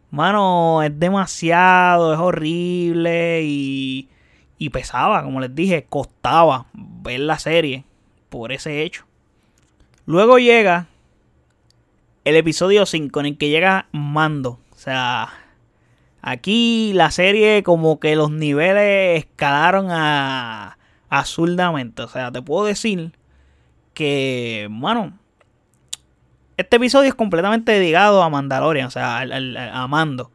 mano, 0.09 0.81
es 0.83 1.00
demasiado, 1.00 2.13
es 2.13 2.19
horrible 2.19 3.42
y, 3.44 4.09
y 4.57 4.69
pesaba, 4.69 5.24
como 5.24 5.39
les 5.39 5.53
dije, 5.53 5.86
costaba 5.88 6.65
ver 6.74 7.21
la 7.21 7.39
serie 7.39 7.86
por 8.30 8.51
ese 8.51 8.84
hecho. 8.84 9.05
Luego 10.05 10.39
llega 10.39 10.88
el 12.25 12.36
episodio 12.36 12.86
5 12.86 13.20
en 13.20 13.25
el 13.25 13.38
que 13.38 13.50
llega 13.50 13.88
Mando. 13.91 14.60
O 14.72 14.77
sea, 14.77 15.29
aquí 16.22 16.91
la 16.93 17.12
serie 17.12 17.63
como 17.63 18.00
que 18.00 18.15
los 18.15 18.31
niveles 18.31 19.24
escalaron 19.24 19.88
a 19.89 20.77
absurdamente. 21.12 22.01
O 22.01 22.08
sea, 22.08 22.32
te 22.32 22.41
puedo 22.41 22.65
decir 22.65 23.12
que, 23.94 24.68
bueno, 24.72 25.13
este 26.58 26.77
episodio 26.77 27.10
es 27.10 27.15
completamente 27.15 27.74
dedicado 27.74 28.24
a 28.24 28.30
Mandalorian, 28.30 28.88
o 28.88 28.91
sea, 28.91 29.20
a 29.20 29.88
Mando. 29.88 30.32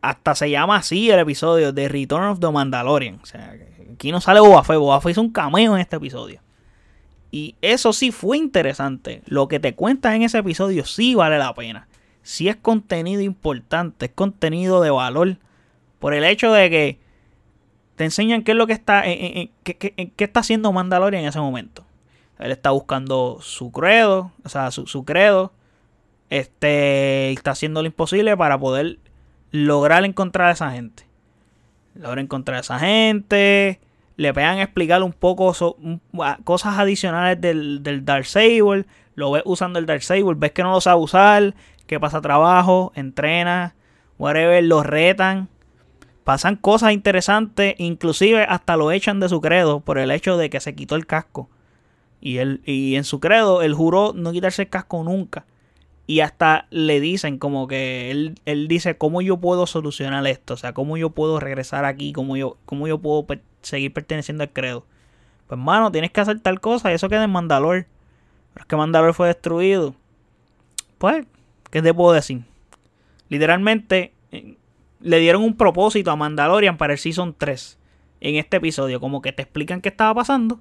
Hasta 0.00 0.34
se 0.34 0.50
llama 0.50 0.76
así 0.76 1.10
el 1.10 1.20
episodio 1.20 1.72
de 1.72 1.88
Return 1.88 2.24
of 2.24 2.40
the 2.40 2.50
Mandalorian. 2.50 3.20
O 3.22 3.26
sea, 3.26 3.54
aquí 3.92 4.10
no 4.10 4.20
sale 4.20 4.40
Boba 4.40 4.64
Fett. 4.64 4.78
Boba 4.78 5.00
Fett 5.00 5.12
hizo 5.12 5.20
un 5.20 5.30
cameo 5.30 5.74
en 5.74 5.80
este 5.80 5.96
episodio. 5.96 6.40
Y 7.30 7.56
eso 7.60 7.92
sí 7.92 8.10
fue 8.10 8.38
interesante. 8.38 9.22
Lo 9.26 9.48
que 9.48 9.60
te 9.60 9.74
cuentas 9.74 10.14
en 10.14 10.22
ese 10.22 10.38
episodio 10.38 10.86
sí 10.86 11.14
vale 11.14 11.36
la 11.36 11.54
pena. 11.54 11.88
Sí 12.22 12.48
es 12.48 12.56
contenido 12.56 13.20
importante, 13.20 14.06
es 14.06 14.12
contenido 14.12 14.80
de 14.80 14.90
valor. 14.90 15.36
Por 15.98 16.14
el 16.14 16.24
hecho 16.24 16.52
de 16.52 16.70
que 16.70 17.07
te 17.98 18.04
enseñan 18.04 18.44
qué 18.44 18.52
es 18.52 18.56
lo 18.56 18.68
que 18.68 18.74
está, 18.74 19.02
en, 19.04 19.50
qué, 19.64 20.14
está 20.18 20.40
haciendo 20.40 20.72
Mandalorian 20.72 21.24
en 21.24 21.28
ese 21.30 21.40
momento. 21.40 21.84
Él 22.38 22.52
está 22.52 22.70
buscando 22.70 23.38
su 23.40 23.72
credo, 23.72 24.30
o 24.44 24.48
sea, 24.48 24.70
su, 24.70 25.04
credo. 25.04 25.52
Este, 26.30 27.32
está 27.32 27.50
haciendo 27.50 27.82
lo 27.82 27.88
imposible 27.88 28.36
para 28.36 28.56
poder 28.56 29.00
lograr 29.50 30.04
encontrar 30.04 30.50
a 30.50 30.52
esa 30.52 30.70
gente. 30.70 31.06
Logra 31.96 32.20
encontrar 32.20 32.58
a 32.58 32.60
esa 32.60 32.78
gente. 32.78 33.80
Le 34.14 34.32
pegan 34.32 34.58
a 34.58 34.62
explicar 34.62 35.02
un 35.02 35.12
poco 35.12 35.52
cosas 36.44 36.78
adicionales 36.78 37.40
del, 37.40 37.82
del 37.82 38.04
Dark 38.04 38.26
Saber. 38.26 38.86
Lo 39.16 39.32
ves 39.32 39.42
usando 39.44 39.80
el 39.80 39.86
Dark 39.86 40.04
Saber. 40.04 40.36
Ves 40.36 40.52
que 40.52 40.62
no 40.62 40.70
lo 40.70 40.80
sabe 40.80 41.00
usar. 41.00 41.54
Que 41.88 41.98
pasa 41.98 42.20
trabajo. 42.20 42.92
Entrena. 42.94 43.74
Whatever. 44.18 44.62
Lo 44.62 44.84
retan 44.84 45.48
pasan 46.28 46.56
cosas 46.56 46.92
interesantes, 46.92 47.74
inclusive 47.78 48.42
hasta 48.42 48.76
lo 48.76 48.92
echan 48.92 49.18
de 49.18 49.30
su 49.30 49.40
credo 49.40 49.80
por 49.80 49.96
el 49.96 50.10
hecho 50.10 50.36
de 50.36 50.50
que 50.50 50.60
se 50.60 50.74
quitó 50.74 50.94
el 50.94 51.06
casco. 51.06 51.48
Y, 52.20 52.36
él, 52.36 52.60
y 52.66 52.96
en 52.96 53.04
su 53.04 53.18
credo 53.18 53.62
él 53.62 53.72
juró 53.72 54.12
no 54.14 54.30
quitarse 54.30 54.60
el 54.60 54.68
casco 54.68 55.02
nunca. 55.02 55.46
Y 56.06 56.20
hasta 56.20 56.66
le 56.68 57.00
dicen 57.00 57.38
como 57.38 57.66
que 57.66 58.10
él, 58.10 58.34
él 58.44 58.68
dice, 58.68 58.98
¿cómo 58.98 59.22
yo 59.22 59.38
puedo 59.38 59.66
solucionar 59.66 60.26
esto? 60.26 60.52
O 60.52 60.56
sea, 60.58 60.74
¿cómo 60.74 60.98
yo 60.98 61.08
puedo 61.08 61.40
regresar 61.40 61.86
aquí? 61.86 62.12
¿Cómo 62.12 62.36
yo, 62.36 62.58
cómo 62.66 62.86
yo 62.86 62.98
puedo 62.98 63.26
seguir 63.62 63.94
perteneciendo 63.94 64.42
al 64.42 64.50
credo? 64.50 64.84
Pues, 65.46 65.58
mano, 65.58 65.90
tienes 65.90 66.10
que 66.10 66.20
hacer 66.20 66.40
tal 66.40 66.60
cosa 66.60 66.90
y 66.90 66.94
eso 66.94 67.08
queda 67.08 67.24
en 67.24 67.30
Mandalor. 67.30 67.86
Pero 68.52 68.64
es 68.64 68.66
que 68.66 68.76
Mandalor 68.76 69.14
fue 69.14 69.28
destruido. 69.28 69.94
pues, 70.98 71.24
¿qué 71.70 71.80
te 71.80 71.94
puedo 71.94 72.12
decir? 72.12 72.42
Literalmente 73.30 74.12
eh, 74.30 74.57
le 75.00 75.18
dieron 75.18 75.42
un 75.42 75.56
propósito 75.56 76.10
a 76.10 76.16
Mandalorian 76.16 76.76
para 76.76 76.92
el 76.92 76.98
Season 76.98 77.34
3 77.36 77.78
en 78.20 78.36
este 78.36 78.58
episodio. 78.58 79.00
Como 79.00 79.22
que 79.22 79.32
te 79.32 79.42
explican 79.42 79.80
qué 79.80 79.88
estaba 79.88 80.14
pasando. 80.14 80.60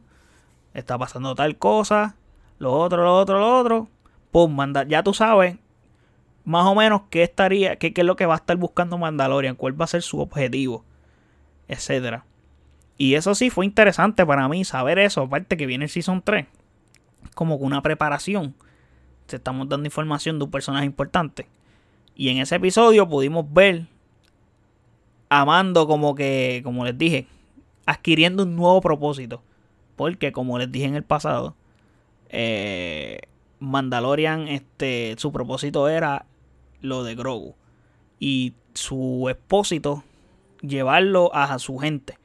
Está 0.73 0.97
pasando 0.97 1.33
tal 1.33 1.57
cosa, 1.57 2.15
lo 2.59 2.73
otro, 2.73 3.03
lo 3.03 3.15
otro, 3.15 3.39
lo 3.39 3.59
otro. 3.59 3.87
Pum, 4.31 4.55
manda, 4.55 4.83
ya 4.83 5.01
tú 5.03 5.13
sabes 5.13 5.57
más 6.47 6.65
o 6.65 6.75
menos 6.75 7.01
qué 7.09 7.23
estaría, 7.23 7.75
qué, 7.75 7.93
qué 7.93 8.01
es 8.01 8.07
lo 8.07 8.15
que 8.15 8.25
va 8.25 8.35
a 8.35 8.37
estar 8.37 8.55
buscando 8.55 8.97
Mandalorian, 8.97 9.55
cuál 9.55 9.79
va 9.79 9.83
a 9.83 9.89
ser 9.89 10.01
su 10.01 10.21
objetivo, 10.21 10.85
etcétera. 11.67 12.23
Y 12.97 13.15
eso 13.15 13.35
sí 13.35 13.49
fue 13.49 13.65
interesante 13.65 14.25
para 14.25 14.47
mí 14.47 14.63
saber 14.63 14.97
eso, 14.97 15.23
aparte 15.23 15.57
que 15.57 15.65
viene 15.65 15.85
el 15.85 15.91
Season 15.91 16.21
3. 16.21 16.45
Como 17.35 17.59
que 17.59 17.65
una 17.65 17.81
preparación. 17.81 18.55
Te 19.25 19.35
estamos 19.35 19.67
dando 19.67 19.87
información 19.87 20.39
de 20.39 20.45
un 20.45 20.51
personaje 20.51 20.85
importante. 20.85 21.47
Y 22.15 22.29
en 22.29 22.37
ese 22.37 22.55
episodio 22.55 23.09
pudimos 23.09 23.51
ver 23.51 23.87
a 25.29 25.45
Mando 25.45 25.87
como 25.87 26.15
que, 26.15 26.61
como 26.63 26.85
les 26.85 26.97
dije, 26.97 27.27
adquiriendo 27.85 28.43
un 28.43 28.55
nuevo 28.55 28.81
propósito. 28.81 29.41
Porque 29.95 30.31
como 30.31 30.59
les 30.59 30.71
dije 30.71 30.85
en 30.85 30.95
el 30.95 31.03
pasado, 31.03 31.55
eh, 32.29 33.19
Mandalorian, 33.59 34.47
este, 34.47 35.15
su 35.17 35.31
propósito 35.31 35.89
era 35.89 36.25
lo 36.81 37.03
de 37.03 37.15
Grogu. 37.15 37.55
Y 38.19 38.53
su 38.73 39.27
expósito, 39.29 40.03
llevarlo 40.61 41.33
a 41.33 41.57
su 41.59 41.77
gente. 41.77 42.17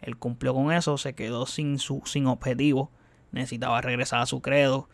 Él 0.00 0.16
cumplió 0.16 0.52
con 0.54 0.72
eso, 0.72 0.98
se 0.98 1.14
quedó 1.14 1.46
sin, 1.46 1.78
su, 1.78 2.02
sin 2.04 2.26
objetivo. 2.26 2.90
Necesitaba 3.30 3.80
regresar 3.80 4.20
a 4.20 4.26
su 4.26 4.42
credo 4.42 4.88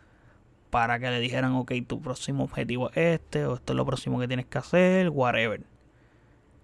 para 0.71 0.99
que 0.99 1.11
le 1.11 1.19
dijeran, 1.19 1.55
ok, 1.55 1.73
tu 1.87 2.01
próximo 2.01 2.45
objetivo 2.45 2.91
es 2.91 3.21
este, 3.21 3.47
o 3.47 3.55
esto 3.55 3.73
es 3.73 3.77
lo 3.77 3.87
próximo 3.87 4.21
que 4.21 4.29
tienes 4.29 4.47
que 4.47 4.59
hacer, 4.59 5.09
whatever. 5.09 5.63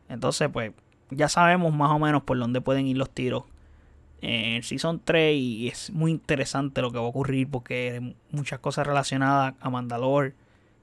Entonces, 0.08 0.50
pues, 0.52 0.72
ya 1.14 1.28
sabemos 1.28 1.74
más 1.74 1.90
o 1.90 1.98
menos 1.98 2.22
por 2.22 2.38
dónde 2.38 2.60
pueden 2.60 2.86
ir 2.86 2.96
los 2.96 3.10
tiros. 3.10 3.44
En 4.20 4.54
el 4.54 4.64
Season 4.64 5.02
3 5.04 5.36
y 5.36 5.68
es 5.68 5.90
muy 5.90 6.10
interesante 6.10 6.80
lo 6.80 6.90
que 6.90 6.98
va 6.98 7.04
a 7.04 7.08
ocurrir 7.08 7.48
porque 7.50 7.92
hay 7.92 8.16
muchas 8.30 8.58
cosas 8.58 8.86
relacionadas 8.86 9.54
a 9.60 9.70
Mandalore, 9.70 10.34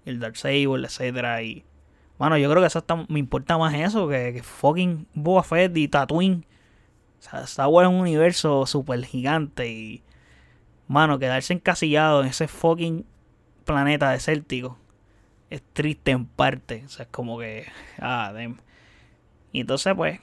el 0.05 0.19
Dark 0.19 0.37
Sable, 0.37 0.85
etcétera 0.85 1.41
y 1.41 1.63
bueno, 2.19 2.37
yo 2.37 2.51
creo 2.51 2.61
que 2.61 2.67
eso 2.67 2.83
me 3.09 3.19
importa 3.19 3.57
más 3.57 3.73
eso 3.73 4.07
que, 4.07 4.41
fucking 4.43 5.07
Boba 5.15 5.41
Fett 5.41 5.75
y 5.75 5.87
Tatooine. 5.87 6.45
O 7.19 7.21
sea, 7.23 7.41
Star 7.41 7.67
es 7.67 7.87
un 7.87 7.95
universo 7.95 8.67
súper 8.67 9.03
gigante 9.05 9.67
y 9.71 10.03
mano, 10.87 11.17
quedarse 11.17 11.53
encasillado 11.53 12.21
en 12.21 12.27
ese 12.27 12.47
fucking 12.47 13.05
planeta 13.65 14.11
desértico 14.11 14.77
es 15.51 15.61
triste 15.73 16.11
en 16.11 16.25
parte, 16.25 16.83
o 16.85 16.89
sea, 16.89 17.03
es 17.03 17.11
como 17.11 17.37
que 17.37 17.67
ah, 17.99 18.33
Y 19.51 19.61
entonces 19.61 19.93
pues 19.95 20.19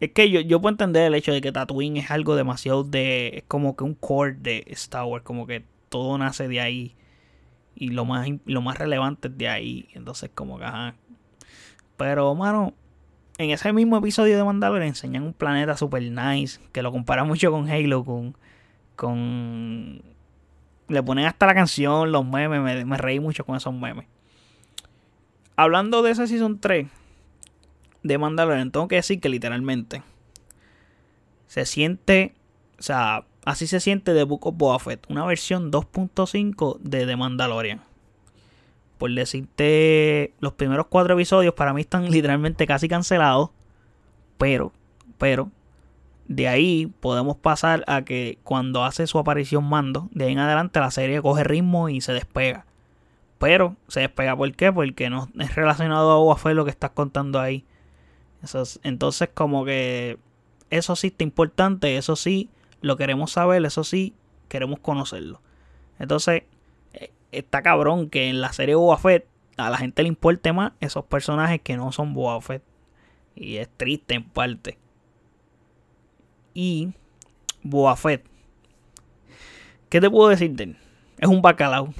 es 0.00 0.12
que 0.12 0.30
yo, 0.30 0.40
yo 0.40 0.60
puedo 0.60 0.72
entender 0.72 1.04
el 1.04 1.14
hecho 1.14 1.32
de 1.32 1.40
que 1.40 1.52
Tatooine 1.52 1.96
es 1.96 2.10
algo 2.10 2.36
demasiado 2.36 2.84
de. 2.84 3.28
Es 3.38 3.44
como 3.48 3.76
que 3.76 3.84
un 3.84 3.94
core 3.94 4.34
de 4.38 4.64
Star 4.68 5.04
Wars. 5.04 5.24
Como 5.24 5.46
que 5.46 5.64
todo 5.88 6.18
nace 6.18 6.48
de 6.48 6.60
ahí. 6.60 6.94
Y 7.74 7.90
lo 7.90 8.04
más, 8.04 8.28
lo 8.44 8.62
más 8.62 8.78
relevante 8.78 9.28
es 9.28 9.38
de 9.38 9.48
ahí. 9.48 9.88
Entonces, 9.94 10.30
como 10.34 10.58
que 10.58 10.64
ajá. 10.64 10.94
Pero, 11.96 12.34
mano. 12.34 12.74
En 13.38 13.50
ese 13.50 13.70
mismo 13.74 13.98
episodio 13.98 14.34
de 14.38 14.44
Mandalorian 14.44 14.88
enseñan 14.88 15.22
un 15.22 15.34
planeta 15.34 15.76
super 15.76 16.02
nice. 16.02 16.60
Que 16.72 16.82
lo 16.82 16.92
compara 16.92 17.24
mucho 17.24 17.50
con 17.50 17.68
Halo. 17.70 18.04
Con. 18.04 18.36
Con. 18.96 20.02
Le 20.88 21.02
ponen 21.02 21.26
hasta 21.26 21.46
la 21.46 21.54
canción, 21.54 22.12
los 22.12 22.26
memes. 22.26 22.60
Me, 22.60 22.84
me 22.84 22.98
reí 22.98 23.18
mucho 23.18 23.44
con 23.46 23.56
esos 23.56 23.72
memes. 23.72 24.06
Hablando 25.56 26.02
de 26.02 26.10
ese 26.10 26.26
Season 26.26 26.60
3 26.60 26.86
de 28.06 28.18
Mandalorian, 28.18 28.70
tengo 28.70 28.88
que 28.88 28.96
decir 28.96 29.20
que 29.20 29.28
literalmente 29.28 30.02
se 31.46 31.64
siente, 31.66 32.34
o 32.78 32.82
sea, 32.82 33.24
así 33.44 33.66
se 33.66 33.80
siente 33.80 34.12
The 34.12 34.24
Book 34.24 34.46
of 34.46 34.56
Boba 34.56 34.78
Fett, 34.78 35.06
una 35.08 35.24
versión 35.24 35.70
2.5 35.70 36.78
de 36.80 37.06
The 37.06 37.16
Mandalorian. 37.16 37.80
Por 38.98 39.14
decirte, 39.14 40.32
los 40.40 40.54
primeros 40.54 40.86
cuatro 40.86 41.14
episodios 41.14 41.54
para 41.54 41.72
mí 41.72 41.82
están 41.82 42.10
literalmente 42.10 42.66
casi 42.66 42.88
cancelados, 42.88 43.50
pero, 44.38 44.72
pero, 45.18 45.50
de 46.28 46.48
ahí 46.48 46.92
podemos 47.00 47.36
pasar 47.36 47.84
a 47.86 48.02
que 48.02 48.38
cuando 48.42 48.84
hace 48.84 49.06
su 49.06 49.18
aparición 49.18 49.64
Mando, 49.64 50.08
de 50.10 50.24
ahí 50.24 50.32
en 50.32 50.40
adelante 50.40 50.80
la 50.80 50.90
serie 50.90 51.22
coge 51.22 51.44
ritmo 51.44 51.88
y 51.88 52.00
se 52.00 52.12
despega. 52.12 52.66
Pero 53.38 53.76
se 53.86 54.00
despega 54.00 54.34
¿por 54.34 54.50
qué? 54.54 54.72
Porque 54.72 55.10
no 55.10 55.28
es 55.38 55.54
relacionado 55.54 56.10
a 56.10 56.16
Boba 56.16 56.36
Fett 56.36 56.54
lo 56.54 56.64
que 56.64 56.70
estás 56.70 56.90
contando 56.90 57.38
ahí 57.38 57.64
entonces 58.82 59.28
como 59.34 59.64
que 59.64 60.18
eso 60.70 60.96
sí 60.96 61.08
está 61.08 61.24
importante, 61.24 61.96
eso 61.96 62.16
sí 62.16 62.50
lo 62.80 62.96
queremos 62.96 63.32
saber, 63.32 63.64
eso 63.64 63.84
sí 63.84 64.14
queremos 64.48 64.78
conocerlo. 64.80 65.40
Entonces 65.98 66.44
eh, 66.92 67.12
está 67.32 67.62
cabrón 67.62 68.10
que 68.10 68.28
en 68.28 68.40
la 68.40 68.52
serie 68.52 68.74
Boba 68.74 68.98
a 69.56 69.70
la 69.70 69.78
gente 69.78 70.02
le 70.02 70.08
importe 70.08 70.52
más 70.52 70.72
esos 70.80 71.04
personajes 71.04 71.60
que 71.62 71.76
no 71.76 71.92
son 71.92 72.14
Boba 72.14 72.40
Fett. 72.40 72.62
Y 73.34 73.56
es 73.56 73.68
triste 73.76 74.14
en 74.14 74.24
parte. 74.24 74.78
Y 76.54 76.92
Boba. 77.62 77.96
¿Qué 79.88 80.00
te 80.00 80.10
puedo 80.10 80.28
decir 80.28 80.52
de 80.52 80.64
él? 80.64 80.76
Es 81.18 81.28
un 81.28 81.42
bacalao. 81.42 81.92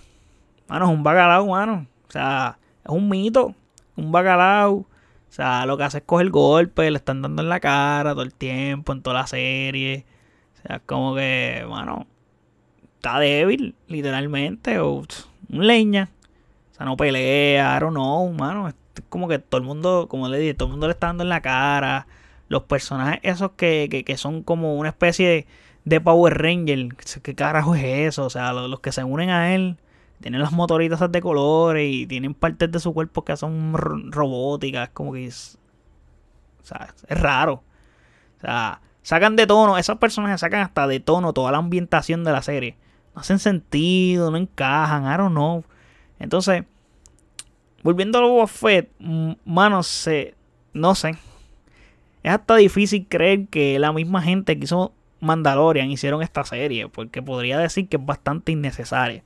Mano, 0.69 0.87
es 0.87 0.91
un 0.91 1.03
bacalao, 1.03 1.47
mano. 1.47 1.87
O 2.09 2.11
sea, 2.11 2.59
es 2.85 2.91
un 2.91 3.09
mito. 3.09 3.55
Un 3.97 4.13
bacalao 4.13 4.87
o 5.29 5.33
sea, 5.37 5.67
lo 5.67 5.77
que 5.77 5.85
hace 5.85 5.99
es 5.99 6.05
coger 6.05 6.31
golpe, 6.31 6.91
le 6.91 6.97
están 6.97 7.23
dando 7.23 7.43
en 7.43 7.49
la 7.49 7.61
cara 7.61 8.13
todo 8.13 8.23
el 8.23 8.35
tiempo, 8.35 8.93
en 8.93 9.03
toda 9.03 9.21
la 9.21 9.27
serie. 9.27 10.07
O 10.59 10.67
sea, 10.67 10.81
como 10.81 11.15
que, 11.15 11.65
bueno, 11.69 12.07
está 12.97 13.19
débil, 13.19 13.75
literalmente, 13.89 14.79
o 14.79 15.03
un 15.51 15.67
leña. 15.67 16.11
O 16.73 16.75
sea, 16.75 16.87
no 16.87 16.97
pelea, 16.97 17.77
I 17.77 17.81
don't 17.81 17.95
know, 17.95 18.33
mano. 18.33 18.69
Es 18.69 18.75
como 19.09 19.29
que 19.29 19.39
todo 19.39 19.61
el 19.61 19.67
mundo, 19.67 20.07
como 20.09 20.29
le 20.29 20.39
dije, 20.39 20.55
todo 20.55 20.69
el 20.69 20.73
mundo 20.73 20.87
le 20.87 20.93
está 20.93 21.09
dando 21.09 21.23
en 21.25 21.29
la 21.29 21.43
cara. 21.43 22.07
Los 22.49 22.63
personajes 22.65 23.21
esos 23.23 23.53
que, 23.53 23.89
que, 23.91 24.05
que 24.05 24.17
son 24.17 24.43
como 24.43 24.77
una 24.77 24.91
especie 24.91 25.47
de 25.85 26.01
Power 26.01 26.39
Ranger. 26.41 26.97
¿Qué 27.23 27.35
carajo 27.35 27.75
es 27.75 27.85
eso? 27.85 28.25
O 28.27 28.31
sea, 28.31 28.53
los 28.53 28.81
que 28.81 28.93
se 28.93 29.05
unen 29.05 29.31
a 29.31 29.55
él 29.55 29.77
tienen 30.21 30.41
las 30.41 30.53
motoritas 30.53 31.01
de 31.11 31.21
colores 31.21 31.89
y 31.93 32.07
tienen 32.07 32.35
partes 32.35 32.71
de 32.71 32.81
su 32.81 32.93
cuerpo 32.95 33.25
que 33.25 33.37
son 33.37 33.73
robóticas, 34.11 34.89
como 34.91 35.13
que 35.13 35.27
es, 35.27 35.59
o 36.63 36.65
sea, 36.65 36.95
es 37.07 37.21
raro. 37.21 37.63
O 38.39 38.41
sea, 38.41 38.81
sacan 39.03 39.37
de 39.37 39.47
tono, 39.47 39.79
esas 39.79 39.99
personas 39.99 40.41
sacan 40.41 40.61
hasta 40.61 40.87
de 40.87 41.01
tono 41.01 41.33
toda 41.33 41.53
la 41.53 41.59
ambientación 41.59 42.25
de 42.25 42.33
la 42.33 42.43
serie. 42.43 42.77
No 43.15 43.21
hacen 43.21 43.39
sentido, 43.39 44.31
no 44.31 44.37
encajan, 44.37 45.05
I 45.05 45.17
don't 45.17 45.33
know. 45.33 45.65
Entonces, 46.19 46.65
volviendo 47.83 48.19
a 48.19 48.23
Boba 48.23 48.47
Fett, 48.47 48.91
mano, 49.45 49.83
se, 49.83 50.35
no 50.73 50.95
sé. 50.95 51.11
Es 52.23 52.33
hasta 52.33 52.57
difícil 52.57 53.07
creer 53.09 53.47
que 53.49 53.79
la 53.79 53.93
misma 53.93 54.21
gente 54.23 54.59
que 54.59 54.65
hizo 54.65 54.93
Mandalorian 55.21 55.91
hicieron 55.91 56.23
esta 56.23 56.45
serie, 56.45 56.89
porque 56.89 57.23
podría 57.23 57.59
decir 57.59 57.89
que 57.89 57.97
es 57.97 58.05
bastante 58.05 58.53
innecesaria. 58.53 59.23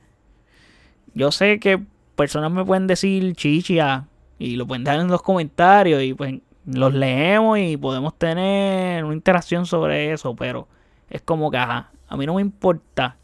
Yo 1.14 1.32
sé 1.32 1.58
que 1.58 1.82
personas 2.16 2.50
me 2.50 2.64
pueden 2.64 2.86
decir 2.86 3.34
chichia 3.34 4.06
y 4.38 4.56
lo 4.56 4.66
pueden 4.66 4.84
dejar 4.84 5.00
en 5.00 5.08
los 5.08 5.22
comentarios 5.22 6.02
y 6.02 6.14
pues 6.14 6.34
los 6.66 6.94
leemos 6.94 7.58
y 7.58 7.76
podemos 7.76 8.14
tener 8.14 9.04
una 9.04 9.14
interacción 9.14 9.66
sobre 9.66 10.12
eso, 10.12 10.34
pero 10.36 10.68
es 11.08 11.20
como 11.22 11.50
que, 11.50 11.56
ajá, 11.56 11.90
a 12.08 12.16
mí 12.16 12.26
no 12.26 12.34
me 12.34 12.42
importa 12.42 13.16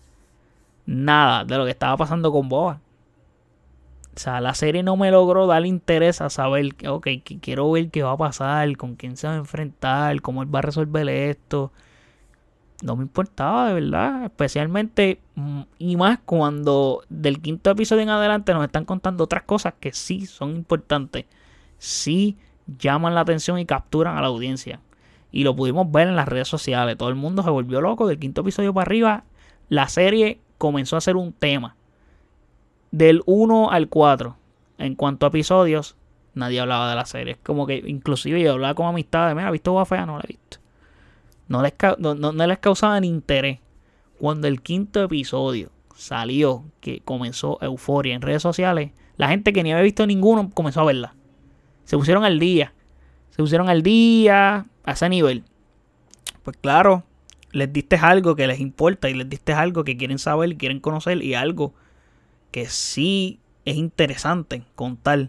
nada 0.86 1.44
de 1.44 1.56
lo 1.56 1.64
que 1.64 1.70
estaba 1.70 1.96
pasando 1.96 2.32
con 2.32 2.48
Boba. 2.48 2.80
O 4.14 4.18
sea, 4.18 4.40
la 4.40 4.54
serie 4.54 4.82
no 4.82 4.96
me 4.96 5.10
logró 5.10 5.46
dar 5.46 5.66
interés 5.66 6.22
a 6.22 6.30
saber, 6.30 6.74
ok, 6.88 7.08
quiero 7.42 7.70
ver 7.70 7.90
qué 7.90 8.02
va 8.02 8.12
a 8.12 8.16
pasar, 8.16 8.76
con 8.76 8.96
quién 8.96 9.16
se 9.16 9.26
va 9.26 9.34
a 9.34 9.36
enfrentar, 9.36 10.22
cómo 10.22 10.42
él 10.42 10.54
va 10.54 10.60
a 10.60 10.62
resolver 10.62 11.06
esto 11.08 11.70
no 12.82 12.96
me 12.96 13.02
importaba 13.02 13.68
de 13.68 13.74
verdad, 13.74 14.24
especialmente 14.24 15.20
mm, 15.34 15.62
y 15.78 15.96
más 15.96 16.18
cuando 16.24 17.02
del 17.08 17.40
quinto 17.40 17.70
episodio 17.70 18.02
en 18.02 18.10
adelante 18.10 18.52
nos 18.52 18.64
están 18.64 18.84
contando 18.84 19.24
otras 19.24 19.44
cosas 19.44 19.74
que 19.80 19.92
sí 19.92 20.26
son 20.26 20.56
importantes, 20.56 21.24
sí 21.78 22.36
llaman 22.78 23.14
la 23.14 23.22
atención 23.22 23.58
y 23.58 23.66
capturan 23.66 24.16
a 24.16 24.20
la 24.20 24.26
audiencia. 24.28 24.80
Y 25.32 25.44
lo 25.44 25.54
pudimos 25.56 25.90
ver 25.90 26.08
en 26.08 26.16
las 26.16 26.28
redes 26.28 26.48
sociales, 26.48 26.96
todo 26.96 27.08
el 27.08 27.14
mundo 27.14 27.42
se 27.42 27.50
volvió 27.50 27.80
loco, 27.80 28.06
del 28.06 28.18
quinto 28.18 28.42
episodio 28.42 28.72
para 28.72 28.86
arriba, 28.86 29.24
la 29.68 29.88
serie 29.88 30.40
comenzó 30.58 30.96
a 30.96 31.00
ser 31.00 31.16
un 31.16 31.32
tema. 31.32 31.76
Del 32.90 33.22
1 33.26 33.70
al 33.70 33.88
4, 33.88 34.36
en 34.78 34.94
cuanto 34.94 35.26
a 35.26 35.28
episodios, 35.28 35.96
nadie 36.34 36.60
hablaba 36.60 36.88
de 36.88 36.96
la 36.96 37.04
serie. 37.04 37.36
Como 37.42 37.66
que 37.66 37.82
inclusive 37.86 38.40
yo 38.40 38.52
hablaba 38.52 38.74
con 38.74 38.86
amistades, 38.86 39.34
mira, 39.34 39.48
¿has 39.48 39.52
visto 39.52 39.72
Guafea? 39.72 40.06
No 40.06 40.16
la 40.16 40.24
he 40.24 40.28
visto 40.28 40.45
no 41.48 41.62
les, 41.62 41.74
no, 41.98 42.32
les 42.32 42.58
causaban 42.58 43.04
interés. 43.04 43.60
Cuando 44.18 44.48
el 44.48 44.62
quinto 44.62 45.02
episodio 45.02 45.70
salió, 45.94 46.64
que 46.80 47.00
comenzó 47.00 47.58
euforia 47.60 48.14
en 48.14 48.22
redes 48.22 48.42
sociales, 48.42 48.92
la 49.16 49.28
gente 49.28 49.52
que 49.52 49.62
ni 49.62 49.72
había 49.72 49.84
visto 49.84 50.06
ninguno 50.06 50.50
comenzó 50.52 50.80
a 50.80 50.84
verla. 50.84 51.14
Se 51.84 51.96
pusieron 51.96 52.24
al 52.24 52.38
día. 52.38 52.72
Se 53.30 53.42
pusieron 53.42 53.68
al 53.68 53.82
día 53.82 54.66
a 54.84 54.92
ese 54.92 55.08
nivel. 55.08 55.44
Pues 56.42 56.56
claro, 56.56 57.04
les 57.52 57.72
diste 57.72 57.96
algo 57.96 58.36
que 58.36 58.46
les 58.46 58.60
importa 58.60 59.08
y 59.08 59.14
les 59.14 59.28
diste 59.28 59.52
algo 59.52 59.84
que 59.84 59.96
quieren 59.96 60.18
saber 60.18 60.56
quieren 60.56 60.80
conocer 60.80 61.22
y 61.22 61.34
algo 61.34 61.74
que 62.50 62.66
sí 62.66 63.40
es 63.64 63.76
interesante 63.76 64.62
contar. 64.74 65.28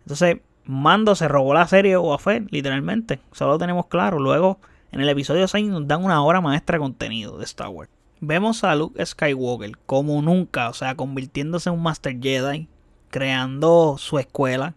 Entonces, 0.00 0.38
Mando 0.66 1.14
se 1.14 1.28
robó 1.28 1.54
la 1.54 1.66
serie 1.68 1.96
o 1.96 2.12
a 2.12 2.18
fe, 2.18 2.44
literalmente. 2.50 3.20
Solo 3.32 3.52
lo 3.52 3.58
tenemos 3.58 3.86
claro. 3.86 4.18
Luego, 4.18 4.58
en 4.96 5.02
el 5.02 5.10
episodio 5.10 5.46
6 5.46 5.68
nos 5.68 5.86
dan 5.86 6.02
una 6.02 6.22
hora 6.22 6.40
maestra 6.40 6.78
de 6.78 6.80
contenido 6.82 7.36
de 7.36 7.44
Star 7.44 7.68
Wars. 7.68 7.90
Vemos 8.20 8.64
a 8.64 8.74
Luke 8.74 9.04
Skywalker 9.04 9.76
como 9.84 10.22
nunca, 10.22 10.70
o 10.70 10.72
sea, 10.72 10.94
convirtiéndose 10.94 11.68
en 11.68 11.74
un 11.74 11.82
Master 11.82 12.18
Jedi, 12.18 12.66
creando 13.10 13.96
su 13.98 14.18
escuela, 14.18 14.72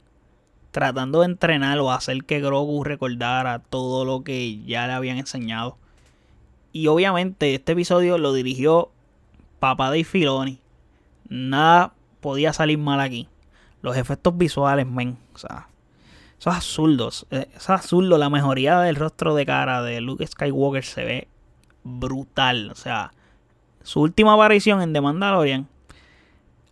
tratando 0.71 1.21
de 1.21 1.27
entrenar 1.27 1.79
o 1.79 1.93
hacer 1.93 2.25
que 2.25 2.41
Grogu 2.41 2.83
recordara 2.83 3.59
todo 3.59 4.03
lo 4.03 4.25
que 4.25 4.61
ya 4.65 4.87
le 4.87 4.93
habían 4.93 5.19
enseñado. 5.19 5.77
Y 6.73 6.87
obviamente 6.87 7.55
este 7.55 7.71
episodio 7.71 8.17
lo 8.17 8.33
dirigió 8.33 8.91
Papa 9.61 9.85
Dave 9.85 10.03
Filoni. 10.03 10.59
Nada 11.29 11.93
podía 12.19 12.51
salir 12.51 12.77
mal 12.77 12.99
aquí. 12.99 13.29
Los 13.81 13.95
efectos 13.95 14.37
visuales, 14.37 14.85
men. 14.85 15.17
O 15.33 15.37
sea, 15.37 15.68
esos 16.39 16.55
absurdos. 16.55 17.27
Eh, 17.31 17.47
eso 17.49 17.57
es 17.57 17.69
absurdo. 17.69 18.17
La 18.17 18.29
mejoría 18.29 18.79
del 18.79 18.95
rostro 18.95 19.35
de 19.35 19.45
cara 19.45 19.81
de 19.81 19.99
Luke 19.99 20.25
Skywalker 20.25 20.83
se 20.85 21.03
ve 21.03 21.27
brutal. 21.83 22.71
O 22.71 22.75
sea, 22.75 23.11
su 23.83 24.01
última 24.01 24.33
aparición 24.33 24.81
en 24.81 24.93
The 24.93 25.01
Mandalorian. 25.01 25.67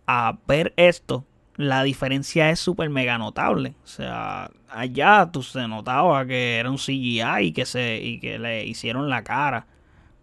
A 0.06 0.38
ver 0.46 0.72
esto, 0.76 1.26
la 1.56 1.82
diferencia 1.82 2.48
es 2.48 2.60
súper 2.60 2.88
mega 2.88 3.18
notable. 3.18 3.74
O 3.84 3.86
sea, 3.86 4.50
allá 4.70 5.28
tú 5.30 5.42
se 5.42 5.68
notaba 5.68 6.24
que 6.26 6.56
era 6.56 6.70
un 6.70 6.78
CGI 6.78 7.22
y 7.42 7.52
que, 7.52 7.66
se, 7.66 8.00
y 8.02 8.20
que 8.20 8.38
le 8.38 8.64
hicieron 8.64 9.10
la 9.10 9.22
cara. 9.22 9.66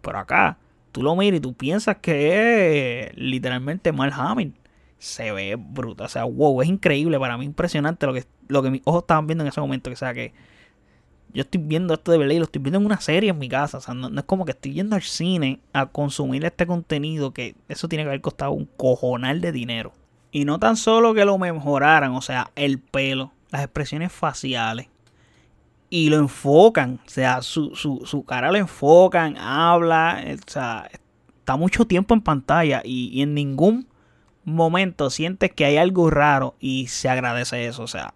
Pero 0.02 0.18
acá, 0.18 0.58
tú 0.90 1.04
lo 1.04 1.14
miras 1.14 1.38
y 1.38 1.40
tú 1.40 1.54
piensas 1.54 1.98
que 1.98 3.10
es 3.10 3.16
literalmente 3.16 3.92
Mark 3.92 4.14
Hamill. 4.16 4.54
Se 4.98 5.30
ve 5.30 5.56
bruta. 5.56 6.04
O 6.04 6.08
sea, 6.08 6.24
wow, 6.24 6.62
es 6.62 6.68
increíble. 6.68 7.20
Para 7.20 7.38
mí 7.38 7.44
impresionante 7.44 8.06
lo 8.06 8.14
que, 8.14 8.24
lo 8.48 8.62
que 8.62 8.70
mis 8.70 8.82
ojos 8.84 9.02
estaban 9.02 9.26
viendo 9.26 9.44
en 9.44 9.48
ese 9.48 9.60
momento. 9.60 9.90
O 9.90 9.96
sea, 9.96 10.14
que 10.14 10.32
yo 11.32 11.42
estoy 11.42 11.60
viendo 11.60 11.94
esto 11.94 12.12
de 12.12 12.18
verdad 12.18 12.34
y 12.34 12.38
lo 12.38 12.44
estoy 12.44 12.62
viendo 12.62 12.78
en 12.78 12.86
una 12.86 13.00
serie 13.00 13.30
en 13.30 13.38
mi 13.38 13.48
casa. 13.48 13.78
O 13.78 13.80
sea, 13.80 13.94
no, 13.94 14.08
es 14.08 14.24
como 14.24 14.44
que 14.44 14.52
estoy 14.52 14.74
yendo 14.74 14.96
al 14.96 15.02
cine 15.02 15.60
a 15.72 15.86
consumir 15.86 16.44
este 16.44 16.66
contenido 16.66 17.32
que 17.32 17.54
eso 17.68 17.88
tiene 17.88 18.04
que 18.04 18.08
haber 18.08 18.20
costado 18.20 18.52
un 18.52 18.68
cojonal 18.76 19.40
de 19.40 19.52
dinero. 19.52 19.92
Y 20.32 20.44
no 20.44 20.58
tan 20.58 20.76
solo 20.76 21.14
que 21.14 21.24
lo 21.24 21.38
mejoraran, 21.38 22.12
o 22.12 22.20
sea, 22.20 22.50
el 22.56 22.78
pelo, 22.78 23.32
las 23.50 23.62
expresiones 23.62 24.12
faciales, 24.12 24.88
y 25.88 26.10
lo 26.10 26.16
enfocan, 26.16 27.00
o 27.06 27.08
sea, 27.08 27.42
su, 27.42 27.74
su, 27.74 28.02
su 28.04 28.24
cara 28.24 28.50
lo 28.50 28.58
enfocan, 28.58 29.36
habla, 29.38 30.22
o 30.26 30.50
sea, 30.50 30.88
está 31.38 31.56
mucho 31.56 31.86
tiempo 31.86 32.12
en 32.12 32.22
pantalla 32.22 32.82
y, 32.84 33.22
en 33.22 33.34
ningún 33.34 33.86
momento 34.44 35.10
sientes 35.10 35.52
que 35.52 35.64
hay 35.64 35.76
algo 35.76 36.10
raro 36.10 36.56
y 36.60 36.88
se 36.88 37.08
agradece 37.08 37.66
eso, 37.66 37.84
o 37.84 37.86
sea, 37.86 38.14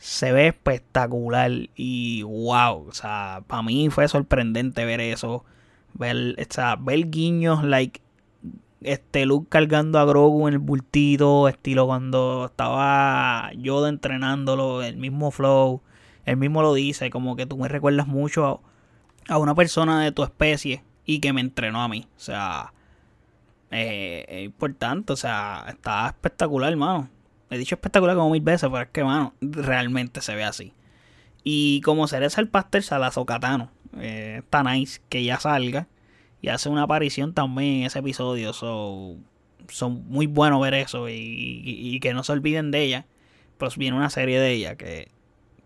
se 0.00 0.32
ve 0.32 0.46
espectacular 0.48 1.50
y 1.76 2.22
wow, 2.22 2.86
o 2.88 2.92
sea, 2.92 3.42
para 3.46 3.62
mí 3.62 3.90
fue 3.90 4.08
sorprendente 4.08 4.86
ver 4.86 4.98
eso, 4.98 5.44
ver, 5.92 6.36
o 6.38 6.76
ver 6.82 7.10
guiños, 7.10 7.62
like, 7.62 8.00
este 8.80 9.26
Luke 9.26 9.48
cargando 9.50 9.98
a 9.98 10.06
Grogu 10.06 10.48
en 10.48 10.54
el 10.54 10.58
bultito, 10.58 11.48
estilo 11.48 11.84
cuando 11.86 12.46
estaba 12.46 13.50
Yoda 13.58 13.90
entrenándolo, 13.90 14.82
el 14.82 14.96
mismo 14.96 15.30
flow, 15.30 15.82
él 16.24 16.38
mismo 16.38 16.62
lo 16.62 16.72
dice, 16.72 17.10
como 17.10 17.36
que 17.36 17.44
tú 17.44 17.58
me 17.58 17.68
recuerdas 17.68 18.06
mucho 18.06 18.62
a, 19.28 19.36
una 19.36 19.54
persona 19.54 20.02
de 20.02 20.12
tu 20.12 20.22
especie 20.22 20.82
y 21.04 21.20
que 21.20 21.34
me 21.34 21.42
entrenó 21.42 21.82
a 21.82 21.88
mí. 21.88 22.06
O 22.16 22.20
sea, 22.20 22.72
eh, 23.70 24.24
es 24.28 24.44
importante, 24.46 25.12
o 25.12 25.16
sea, 25.16 25.66
está 25.68 26.06
espectacular, 26.06 26.70
hermano. 26.72 27.10
He 27.50 27.58
dicho 27.58 27.74
espectacular 27.74 28.16
como 28.16 28.30
mil 28.30 28.42
veces, 28.42 28.68
pero 28.70 28.82
es 28.82 28.88
que, 28.90 29.04
mano, 29.04 29.34
realmente 29.40 30.20
se 30.20 30.34
ve 30.34 30.44
así. 30.44 30.72
Y 31.42 31.80
como 31.80 32.06
Cereza 32.06 32.40
el 32.40 32.48
Pastel 32.48 32.82
Salazocatano, 32.82 33.70
eh, 33.98 34.36
está 34.38 34.62
nice 34.62 35.00
que 35.08 35.24
ya 35.24 35.40
salga 35.40 35.88
y 36.42 36.48
hace 36.48 36.68
una 36.68 36.82
aparición 36.82 37.34
también 37.34 37.80
en 37.80 37.86
ese 37.86 37.98
episodio. 37.98 38.52
son 38.52 39.24
muy 40.08 40.26
buenos 40.26 40.60
ver 40.60 40.74
eso 40.74 41.08
y, 41.08 41.14
y, 41.14 42.00
que 42.00 42.14
no 42.14 42.22
se 42.22 42.32
olviden 42.32 42.70
de 42.70 42.82
ella. 42.82 43.06
Pues 43.58 43.76
viene 43.76 43.96
una 43.96 44.10
serie 44.10 44.40
de 44.40 44.52
ella 44.52 44.76
que 44.76 45.08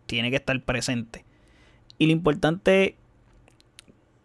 tiene 0.07 0.31
que 0.31 0.37
estar 0.37 0.61
presente. 0.63 1.25
Y 1.99 2.07
lo 2.07 2.13
importante 2.13 2.97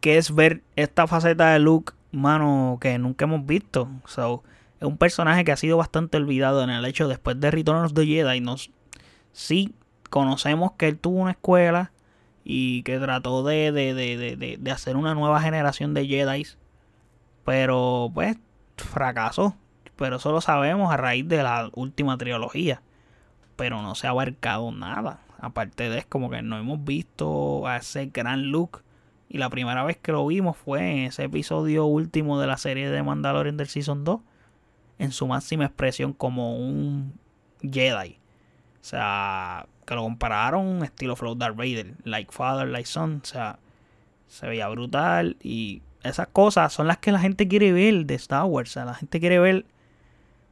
que 0.02 0.17
es 0.17 0.34
ver 0.34 0.63
esta 0.76 1.08
faceta 1.08 1.52
de 1.52 1.60
Luke, 1.60 1.93
mano, 2.12 2.78
que 2.82 2.98
nunca 2.98 3.26
hemos 3.26 3.45
visto. 3.45 3.89
So, 4.06 4.43
es 4.80 4.88
un 4.88 4.98
personaje 4.98 5.44
que 5.44 5.52
ha 5.52 5.58
sido 5.58 5.78
bastante 5.78 6.18
olvidado 6.18 6.63
en 6.63 6.70
el 6.70 6.86
hecho 6.86 7.08
después 7.08 7.39
de 7.39 7.52
Return 7.52 7.86
of 7.86 7.94
the 7.94 8.06
Jedi. 8.06 8.39
Nos, 8.39 8.72
sí, 9.34 9.74
conocemos 10.10 10.74
que 10.74 10.88
él 10.88 10.98
tuvo 10.98 11.20
una 11.20 11.32
escuela 11.32 11.92
y 12.46 12.84
que 12.84 12.98
trató 12.98 13.44
de, 13.44 13.72
de, 13.72 13.94
de, 13.94 14.58
de 14.58 14.72
hacer 14.72 14.96
una 14.96 15.13
nueva 15.15 15.42
generación 15.42 15.94
de 15.94 16.08
Jedi. 16.08 16.48
Pero 17.44 18.10
pues 18.13 18.38
fracasó. 18.78 19.56
Pero 19.98 20.15
eso 20.15 20.32
lo 20.32 20.39
sabemos 20.39 20.94
a 20.94 20.98
raíz 20.98 21.28
de 21.28 21.44
la 21.44 21.70
última 21.74 22.18
trilogía. 22.18 22.82
Pero 23.58 23.82
no 23.82 23.96
se 23.96 24.08
ha 24.08 24.12
abarcado 24.12 24.72
nada. 24.72 25.20
Aparte 25.42 25.89
de 25.89 25.98
es 25.98 26.06
como 26.06 26.30
que 26.30 26.42
no 26.42 26.58
hemos 26.58 26.84
visto 26.86 27.68
a 27.68 27.78
ese 27.78 28.06
gran 28.06 28.50
look. 28.52 28.82
Y 29.28 29.39
la 29.39 29.50
primera 29.50 29.84
vez 29.84 29.98
que 29.98 30.13
lo 30.13 30.26
vimos 30.26 30.56
fue 30.56 30.92
en 30.92 30.98
ese 31.00 31.26
episodio 31.26 31.86
último 31.86 32.39
de 32.39 32.48
la 32.48 32.58
serie 32.58 32.89
de 32.89 33.04
Mandalorian 33.04 33.58
del 33.58 33.68
Season 33.68 34.06
2. 34.06 34.22
En 34.99 35.12
su 35.12 35.25
máxima 35.25 35.65
expresión 35.65 36.13
como 36.13 36.55
un 36.55 37.13
Jedi. 37.62 38.19
O 38.81 38.83
sea, 38.83 39.65
que 39.85 39.95
lo 39.95 40.03
compararon 40.03 40.83
estilo 40.83 41.15
Flow 41.15 41.35
Darth 41.35 41.55
Vader. 41.55 41.95
Like 42.03 42.31
Father, 42.31 42.67
like 42.67 42.88
Son. 42.88 43.21
O 43.23 43.25
sea, 43.25 43.57
se 44.27 44.47
veía 44.47 44.67
brutal. 44.67 45.38
Y 45.41 45.81
esas 46.03 46.27
cosas 46.27 46.71
son 46.71 46.88
las 46.88 46.97
que 46.99 47.12
la 47.12 47.19
gente 47.19 47.47
quiere 47.47 47.71
ver 47.71 48.05
de 48.05 48.15
Star 48.15 48.45
Wars. 48.45 48.69
O 48.69 48.73
sea, 48.73 48.85
la 48.85 48.93
gente 48.93 49.19
quiere 49.19 49.39
ver 49.39 49.65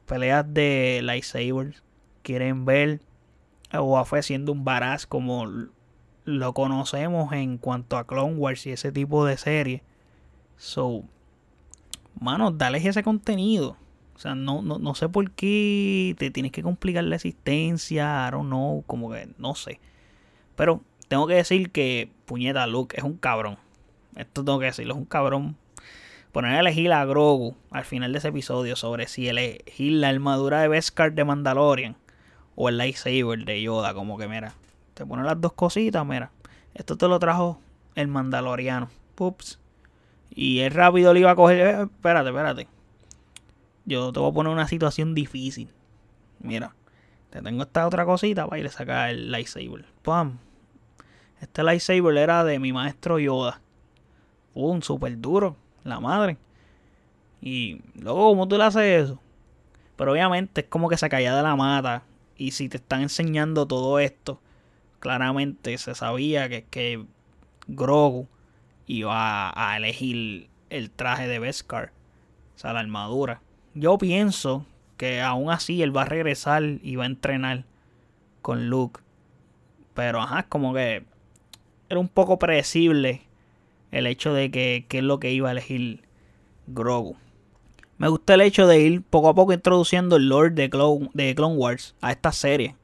peleas 0.07 0.45
de 0.51 1.01
lightsabers. 1.03 1.83
Quieren 2.23 2.65
ver 2.65 3.01
o 3.73 4.03
fue 4.05 4.23
siendo 4.23 4.51
un 4.51 4.63
baraz 4.63 5.05
como 5.05 5.45
lo 6.25 6.53
conocemos 6.53 7.31
en 7.33 7.57
cuanto 7.57 7.97
a 7.97 8.05
Clone 8.05 8.35
Wars 8.35 8.65
y 8.65 8.71
ese 8.71 8.91
tipo 8.91 9.25
de 9.25 9.37
serie. 9.37 9.83
So, 10.57 11.03
mano, 12.19 12.51
dale 12.51 12.79
ese 12.79 13.03
contenido. 13.03 13.77
O 14.17 14.19
sea, 14.19 14.33
no, 14.33 14.63
no, 14.63 14.79
no 14.79 14.95
sé 14.95 15.09
por 15.09 15.29
qué 15.29 16.15
te 16.17 16.31
tienes 16.31 16.51
que 16.51 16.63
complicar 16.63 17.03
la 17.03 17.17
existencia. 17.17 18.27
I 18.27 18.31
don't 18.31 18.47
know, 18.47 18.83
como 18.87 19.11
que 19.11 19.29
no 19.37 19.53
sé. 19.53 19.79
Pero 20.55 20.81
tengo 21.07 21.27
que 21.27 21.35
decir 21.35 21.69
que 21.69 22.09
Puñeta 22.25 22.65
Luke 22.65 22.97
es 22.97 23.03
un 23.03 23.17
cabrón. 23.17 23.57
Esto 24.15 24.43
tengo 24.43 24.57
que 24.57 24.65
decirlo, 24.65 24.95
es 24.95 24.99
un 24.99 25.05
cabrón. 25.05 25.55
Poner 26.31 26.55
a 26.55 26.59
elegir 26.61 26.91
a 26.91 27.05
Grogu 27.05 27.55
al 27.69 27.85
final 27.85 28.11
de 28.11 28.17
ese 28.17 28.29
episodio 28.29 28.75
sobre 28.75 29.07
si 29.07 29.27
elegir 29.27 29.93
la 29.93 30.09
armadura 30.09 30.61
de 30.61 30.67
Beskar 30.67 31.13
de 31.13 31.23
Mandalorian 31.23 31.95
o 32.55 32.69
el 32.69 32.77
lightsaber 32.77 33.45
de 33.45 33.61
Yoda, 33.61 33.93
como 33.93 34.17
que 34.17 34.27
mira, 34.27 34.55
te 34.95 35.05
pone 35.05 35.23
las 35.23 35.39
dos 35.39 35.53
cositas, 35.53 36.03
mira, 36.05 36.31
esto 36.73 36.97
te 36.97 37.07
lo 37.07 37.19
trajo 37.19 37.59
el 37.93 38.07
mandaloriano, 38.07 38.89
ups, 39.19 39.59
y 40.31 40.61
es 40.61 40.73
rápido 40.73 41.13
le 41.13 41.19
iba 41.19 41.31
a 41.31 41.35
coger, 41.35 41.59
eh, 41.59 41.81
espérate, 41.83 42.29
espérate, 42.29 42.67
yo 43.87 44.13
te 44.13 44.19
voy 44.19 44.29
a 44.29 44.33
poner 44.33 44.53
una 44.53 44.67
situación 44.67 45.15
difícil, 45.15 45.69
mira, 46.39 46.75
te 47.31 47.41
tengo 47.41 47.63
esta 47.63 47.87
otra 47.87 48.05
cosita 48.05 48.45
para 48.45 48.59
ir 48.59 48.67
a 48.67 48.71
sacar 48.71 49.09
el 49.09 49.31
lightsaber, 49.31 49.85
pam, 50.03 50.37
este 51.41 51.63
lightsaber 51.63 52.15
era 52.17 52.43
de 52.43 52.59
mi 52.59 52.71
maestro 52.71 53.17
Yoda, 53.17 53.61
un 54.53 54.83
super 54.83 55.19
duro, 55.19 55.55
la 55.83 55.99
madre, 55.99 56.37
y 57.41 57.81
luego, 57.95 58.29
¿cómo 58.29 58.47
tú 58.47 58.57
le 58.57 58.63
haces 58.63 59.05
eso? 59.05 59.19
Pero 59.95 60.11
obviamente 60.11 60.61
es 60.61 60.67
como 60.67 60.89
que 60.89 60.97
se 60.97 61.09
caía 61.09 61.35
de 61.35 61.43
la 61.43 61.55
mata. 61.55 62.03
Y 62.35 62.51
si 62.51 62.69
te 62.69 62.77
están 62.77 63.01
enseñando 63.01 63.67
todo 63.67 63.99
esto, 63.99 64.39
claramente 64.99 65.77
se 65.77 65.95
sabía 65.95 66.49
que, 66.49 66.65
que 66.65 67.05
Grogu 67.67 68.27
iba 68.85 69.51
a, 69.55 69.75
elegir 69.75 70.49
el 70.69 70.91
traje 70.91 71.27
de 71.27 71.39
Beskar, 71.39 71.91
o 72.55 72.59
sea, 72.59 72.73
la 72.73 72.79
armadura. 72.79 73.41
Yo 73.79 73.99
pienso 73.99 74.65
que 74.97 75.21
aún 75.21 75.51
así 75.51 75.83
él 75.83 75.95
va 75.95 76.01
a 76.01 76.05
regresar 76.05 76.63
y 76.81 76.95
va 76.95 77.03
a 77.03 77.07
entrenar 77.07 77.65
con 78.41 78.71
Luke. 78.71 79.01
Pero 79.93 80.19
ajá, 80.19 80.47
como 80.49 80.73
que 80.73 81.05
era 81.87 81.99
un 81.99 82.07
poco 82.07 82.39
predecible 82.39 83.21
el 83.91 84.07
hecho 84.07 84.33
de 84.33 84.49
que, 84.49 84.85
es 84.89 85.03
lo 85.03 85.19
que 85.19 85.31
iba 85.31 85.49
a 85.49 85.51
elegir 85.51 86.01
Grogu. 86.65 87.17
me 87.99 88.07
gusta 88.07 88.33
el 88.33 88.41
hecho 88.41 88.65
de 88.65 88.79
ir 88.79 89.03
poco 89.03 89.29
a 89.29 89.35
poco 89.35 89.53
introduciendo 89.53 90.15
el 90.15 90.27
Lord 90.27 90.53
de 90.53 90.71
Clone, 90.71 91.11
de 91.13 91.35
Clone 91.35 91.55
Wars 91.55 91.95
a 92.01 92.11
esta 92.11 92.31
serie. 92.31 92.75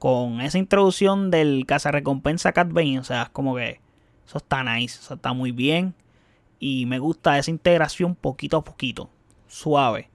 Con 0.00 0.40
esa 0.40 0.58
introducción 0.58 1.30
del 1.30 1.64
recompensa 1.68 2.52
Cat 2.52 2.72
Bane, 2.72 2.98
o 2.98 3.04
sea, 3.04 3.30
como 3.32 3.54
que 3.54 3.80
eso 4.26 4.38
está 4.38 4.64
nice, 4.64 4.98
eso 5.00 5.14
está 5.14 5.32
muy 5.32 5.52
bien. 5.52 5.94
Y 6.58 6.86
me 6.86 6.98
gusta 6.98 7.38
esa 7.38 7.52
integración 7.52 8.16
poquito 8.16 8.56
a 8.56 8.64
poquito, 8.64 9.08
suave. 9.46 10.10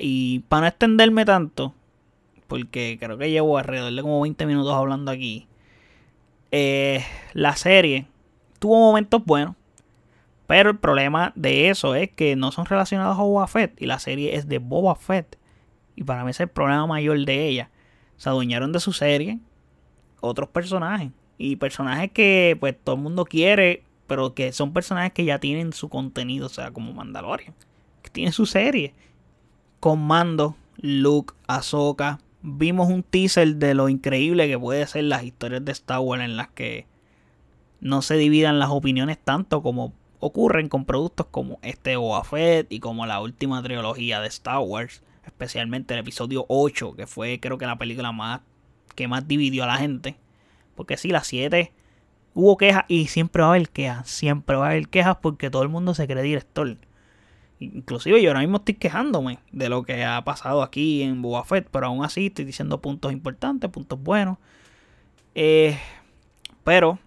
Y 0.00 0.40
para 0.48 0.62
no 0.62 0.66
extenderme 0.66 1.24
tanto, 1.24 1.74
porque 2.48 2.98
creo 3.00 3.16
que 3.18 3.30
llevo 3.30 3.58
alrededor 3.58 3.92
de 3.92 4.02
como 4.02 4.20
20 4.20 4.46
minutos 4.46 4.74
hablando 4.74 5.10
aquí. 5.10 5.46
Eh, 6.50 7.04
la 7.32 7.56
serie 7.56 8.06
tuvo 8.58 8.78
momentos 8.78 9.24
buenos, 9.24 9.54
pero 10.46 10.70
el 10.70 10.78
problema 10.78 11.32
de 11.34 11.70
eso 11.70 11.94
es 11.94 12.10
que 12.10 12.36
no 12.36 12.52
son 12.52 12.66
relacionados 12.66 13.18
a 13.18 13.22
Boba 13.22 13.46
Fett 13.46 13.80
y 13.80 13.86
la 13.86 13.98
serie 13.98 14.36
es 14.36 14.48
de 14.48 14.58
Boba 14.58 14.96
Fett. 14.96 15.38
Y 15.94 16.04
para 16.04 16.24
mí 16.24 16.30
es 16.30 16.40
el 16.40 16.48
problema 16.48 16.86
mayor 16.86 17.24
de 17.24 17.48
ella. 17.48 17.70
Se 18.16 18.28
adueñaron 18.28 18.72
de 18.72 18.80
su 18.80 18.92
serie 18.92 19.38
otros 20.20 20.48
personajes. 20.48 21.10
Y 21.38 21.56
personajes 21.56 22.10
que 22.12 22.56
pues 22.58 22.76
todo 22.82 22.96
el 22.96 23.02
mundo 23.02 23.24
quiere, 23.24 23.82
pero 24.06 24.34
que 24.34 24.52
son 24.52 24.72
personajes 24.72 25.12
que 25.12 25.24
ya 25.24 25.38
tienen 25.38 25.72
su 25.72 25.88
contenido, 25.88 26.46
o 26.46 26.50
sea, 26.50 26.70
como 26.70 26.92
Mandalorian, 26.92 27.54
que 28.02 28.10
tiene 28.10 28.32
su 28.32 28.46
serie. 28.46 28.94
Con 29.82 29.98
Mando, 30.00 30.54
Luke, 30.76 31.34
Ahsoka, 31.48 32.20
vimos 32.40 32.88
un 32.88 33.02
teaser 33.02 33.56
de 33.56 33.74
lo 33.74 33.88
increíble 33.88 34.46
que 34.46 34.56
puede 34.56 34.86
ser 34.86 35.02
las 35.02 35.24
historias 35.24 35.64
de 35.64 35.72
Star 35.72 35.98
Wars 35.98 36.22
en 36.22 36.36
las 36.36 36.46
que 36.50 36.86
no 37.80 38.00
se 38.00 38.14
dividan 38.14 38.60
las 38.60 38.70
opiniones 38.70 39.18
tanto 39.18 39.60
como 39.60 39.92
ocurren 40.20 40.68
con 40.68 40.84
productos 40.84 41.26
como 41.32 41.58
este 41.62 41.96
Boba 41.96 42.22
Fett 42.22 42.72
y 42.72 42.78
como 42.78 43.06
la 43.06 43.20
última 43.20 43.60
trilogía 43.60 44.20
de 44.20 44.28
Star 44.28 44.60
Wars, 44.60 45.02
especialmente 45.26 45.94
el 45.94 46.00
episodio 46.00 46.46
8, 46.46 46.94
que 46.94 47.08
fue 47.08 47.40
creo 47.40 47.58
que 47.58 47.66
la 47.66 47.76
película 47.76 48.12
más 48.12 48.40
que 48.94 49.08
más 49.08 49.26
dividió 49.26 49.64
a 49.64 49.66
la 49.66 49.78
gente. 49.78 50.14
Porque 50.76 50.96
sí, 50.96 51.08
la 51.08 51.24
7 51.24 51.72
hubo 52.34 52.56
quejas 52.56 52.84
y 52.86 53.08
siempre 53.08 53.42
va 53.42 53.48
a 53.48 53.54
haber 53.54 53.68
quejas, 53.68 54.08
siempre 54.08 54.54
va 54.54 54.66
a 54.66 54.70
haber 54.70 54.86
quejas 54.86 55.16
porque 55.20 55.50
todo 55.50 55.64
el 55.64 55.70
mundo 55.70 55.92
se 55.92 56.06
cree 56.06 56.22
director. 56.22 56.76
Inclusive 57.62 58.20
yo 58.22 58.30
ahora 58.30 58.40
mismo 58.40 58.58
estoy 58.58 58.74
quejándome 58.74 59.38
de 59.52 59.68
lo 59.68 59.82
que 59.82 60.04
ha 60.04 60.22
pasado 60.24 60.62
aquí 60.62 61.02
en 61.02 61.22
Boba 61.22 61.44
pero 61.70 61.86
aún 61.86 62.04
así 62.04 62.26
estoy 62.26 62.44
diciendo 62.44 62.80
puntos 62.80 63.12
importantes, 63.12 63.70
puntos 63.70 64.02
buenos. 64.02 64.38
Eh, 65.34 65.78
pero 66.64 66.98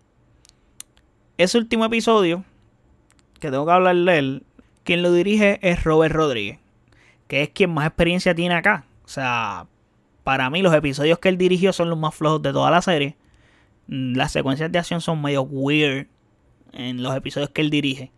ese 1.37 1.57
último 1.57 1.85
episodio, 1.85 2.43
que 3.39 3.51
tengo 3.51 3.65
que 3.65 3.71
hablar 3.71 3.95
de 3.95 4.17
él, 4.17 4.43
quien 4.83 5.01
lo 5.01 5.11
dirige 5.11 5.59
es 5.61 5.83
Robert 5.83 6.15
Rodríguez, 6.15 6.59
que 7.27 7.43
es 7.43 7.49
quien 7.49 7.73
más 7.73 7.87
experiencia 7.87 8.33
tiene 8.33 8.55
acá. 8.55 8.85
O 9.03 9.07
sea, 9.07 9.67
para 10.23 10.49
mí 10.49 10.61
los 10.61 10.73
episodios 10.73 11.19
que 11.19 11.29
él 11.29 11.37
dirigió 11.37 11.73
son 11.73 11.89
los 11.89 11.99
más 11.99 12.15
flojos 12.15 12.41
de 12.41 12.53
toda 12.53 12.71
la 12.71 12.81
serie. 12.81 13.17
Las 13.87 14.31
secuencias 14.31 14.71
de 14.71 14.79
acción 14.79 15.01
son 15.01 15.21
medio 15.21 15.43
weird 15.43 16.07
en 16.71 17.03
los 17.03 17.15
episodios 17.15 17.49
que 17.49 17.61
él 17.61 17.69
dirige. 17.69 18.11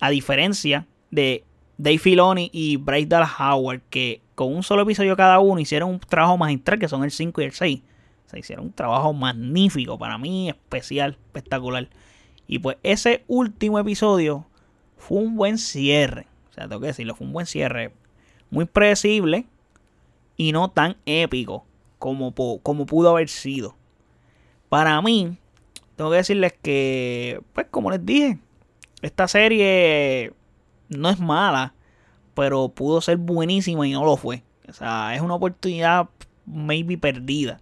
A 0.00 0.10
diferencia 0.10 0.86
de 1.10 1.44
Dave 1.82 1.98
Filoni 1.98 2.48
y 2.52 2.76
Bryce 2.76 3.08
Dallas 3.08 3.32
Howard, 3.40 3.80
que 3.90 4.20
con 4.36 4.54
un 4.54 4.62
solo 4.62 4.82
episodio 4.82 5.16
cada 5.16 5.40
uno 5.40 5.60
hicieron 5.60 5.90
un 5.90 5.98
trabajo 5.98 6.38
magistral, 6.38 6.78
que 6.78 6.86
son 6.86 7.02
el 7.02 7.10
5 7.10 7.40
y 7.40 7.44
el 7.44 7.52
6. 7.52 7.82
O 8.24 8.30
sea, 8.30 8.38
hicieron 8.38 8.66
un 8.66 8.72
trabajo 8.72 9.12
magnífico, 9.12 9.98
para 9.98 10.16
mí 10.16 10.48
especial, 10.48 11.18
espectacular. 11.26 11.88
Y 12.46 12.60
pues 12.60 12.76
ese 12.84 13.24
último 13.26 13.80
episodio 13.80 14.46
fue 14.96 15.18
un 15.18 15.34
buen 15.34 15.58
cierre. 15.58 16.28
O 16.50 16.54
sea, 16.54 16.68
tengo 16.68 16.80
que 16.80 16.86
decirlo, 16.86 17.16
fue 17.16 17.26
un 17.26 17.32
buen 17.32 17.46
cierre. 17.46 17.92
Muy 18.50 18.64
predecible 18.64 19.46
y 20.36 20.52
no 20.52 20.70
tan 20.70 20.96
épico 21.04 21.64
como, 21.98 22.32
como 22.62 22.86
pudo 22.86 23.10
haber 23.10 23.28
sido. 23.28 23.74
Para 24.68 25.02
mí, 25.02 25.36
tengo 25.96 26.12
que 26.12 26.18
decirles 26.18 26.54
que, 26.62 27.40
pues 27.54 27.66
como 27.72 27.90
les 27.90 28.06
dije, 28.06 28.38
esta 29.02 29.26
serie 29.26 30.32
no 30.98 31.10
es 31.10 31.20
mala, 31.20 31.74
pero 32.34 32.68
pudo 32.68 33.00
ser 33.00 33.16
buenísima 33.16 33.86
y 33.86 33.92
no 33.92 34.04
lo 34.04 34.16
fue. 34.16 34.42
O 34.68 34.72
sea, 34.72 35.14
es 35.14 35.20
una 35.20 35.34
oportunidad 35.34 36.08
maybe 36.46 36.98
perdida 36.98 37.60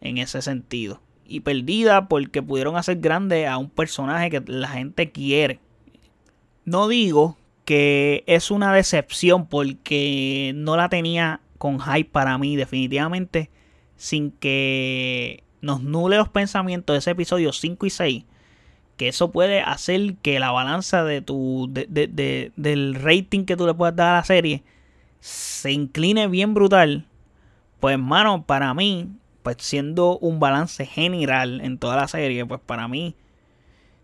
en 0.00 0.18
ese 0.18 0.42
sentido. 0.42 1.00
Y 1.26 1.40
perdida 1.40 2.08
porque 2.08 2.42
pudieron 2.42 2.76
hacer 2.76 2.98
grande 2.98 3.46
a 3.46 3.58
un 3.58 3.68
personaje 3.68 4.30
que 4.30 4.42
la 4.46 4.68
gente 4.68 5.10
quiere. 5.10 5.58
No 6.64 6.88
digo 6.88 7.36
que 7.64 8.22
es 8.26 8.50
una 8.50 8.72
decepción 8.72 9.46
porque 9.46 10.52
no 10.54 10.76
la 10.76 10.88
tenía 10.88 11.40
con 11.58 11.80
hype 11.80 12.10
para 12.10 12.38
mí 12.38 12.54
definitivamente 12.54 13.50
sin 13.96 14.30
que 14.30 15.42
nos 15.60 15.82
nule 15.82 16.16
los 16.16 16.28
pensamientos 16.28 16.94
de 16.94 16.98
ese 16.98 17.10
episodio 17.10 17.52
5 17.52 17.86
y 17.86 17.90
6 17.90 18.24
que 18.96 19.08
eso 19.08 19.30
puede 19.30 19.60
hacer 19.60 20.16
que 20.22 20.40
la 20.40 20.50
balanza 20.50 21.04
de 21.04 21.20
tu 21.20 21.68
del 21.70 22.94
rating 22.94 23.44
que 23.44 23.56
tú 23.56 23.66
le 23.66 23.74
puedas 23.74 23.94
dar 23.94 24.14
a 24.14 24.18
la 24.18 24.24
serie 24.24 24.62
se 25.20 25.72
incline 25.72 26.28
bien 26.28 26.54
brutal. 26.54 27.06
Pues 27.80 27.94
hermano 27.94 28.44
para 28.46 28.72
mí 28.74 29.08
pues 29.42 29.56
siendo 29.60 30.18
un 30.18 30.40
balance 30.40 30.86
general 30.86 31.60
en 31.60 31.78
toda 31.78 31.96
la 31.96 32.08
serie 32.08 32.46
pues 32.46 32.60
para 32.64 32.88
mí 32.88 33.14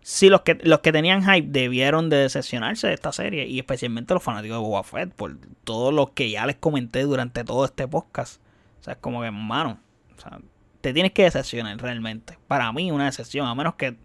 sí 0.01 0.29
los 0.29 0.41
que 0.41 0.59
los 0.63 0.79
que 0.79 0.91
tenían 0.91 1.23
hype 1.23 1.47
debieron 1.49 2.09
de 2.09 2.17
decepcionarse 2.17 2.87
de 2.87 2.93
esta 2.93 3.11
serie 3.11 3.47
y 3.47 3.59
especialmente 3.59 4.13
los 4.13 4.21
fanáticos 4.21 4.57
de 4.57 4.63
Boba 4.63 4.83
Fett 4.83 5.13
por 5.13 5.37
todo 5.63 5.91
lo 5.91 6.13
que 6.13 6.29
ya 6.29 6.45
les 6.45 6.57
comenté 6.57 7.03
durante 7.03 7.43
todo 7.43 7.65
este 7.65 7.87
podcast. 7.87 8.41
O 8.79 8.83
sea 8.83 8.93
es 8.93 8.99
como 8.99 9.21
que 9.21 9.27
hermano 9.27 9.79
o 10.15 10.21
sea, 10.21 10.39
te 10.81 10.93
tienes 10.93 11.13
que 11.13 11.23
decepcionar 11.23 11.77
realmente. 11.81 12.37
Para 12.47 12.71
mí 12.71 12.91
una 12.91 13.05
decepción 13.05 13.47
a 13.47 13.55
menos 13.55 13.75
que 13.75 13.95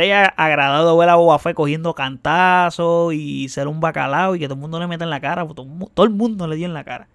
haya 0.00 0.26
agradado 0.26 0.96
ver 0.96 1.08
a 1.08 1.14
Boba 1.16 1.38
Fett 1.38 1.54
cogiendo 1.54 1.94
cantazos 1.94 3.14
y 3.14 3.48
ser 3.48 3.68
un 3.68 3.80
bacalao 3.80 4.34
y 4.34 4.38
que 4.38 4.46
todo 4.46 4.54
el 4.54 4.60
mundo 4.60 4.78
le 4.78 4.86
meta 4.86 5.04
en 5.04 5.10
la 5.10 5.20
cara, 5.20 5.46
todo, 5.46 5.66
todo 5.92 6.06
el 6.06 6.12
mundo 6.12 6.46
le 6.46 6.56
dio 6.56 6.66
en 6.66 6.74
la 6.74 6.84
cara. 6.84 7.08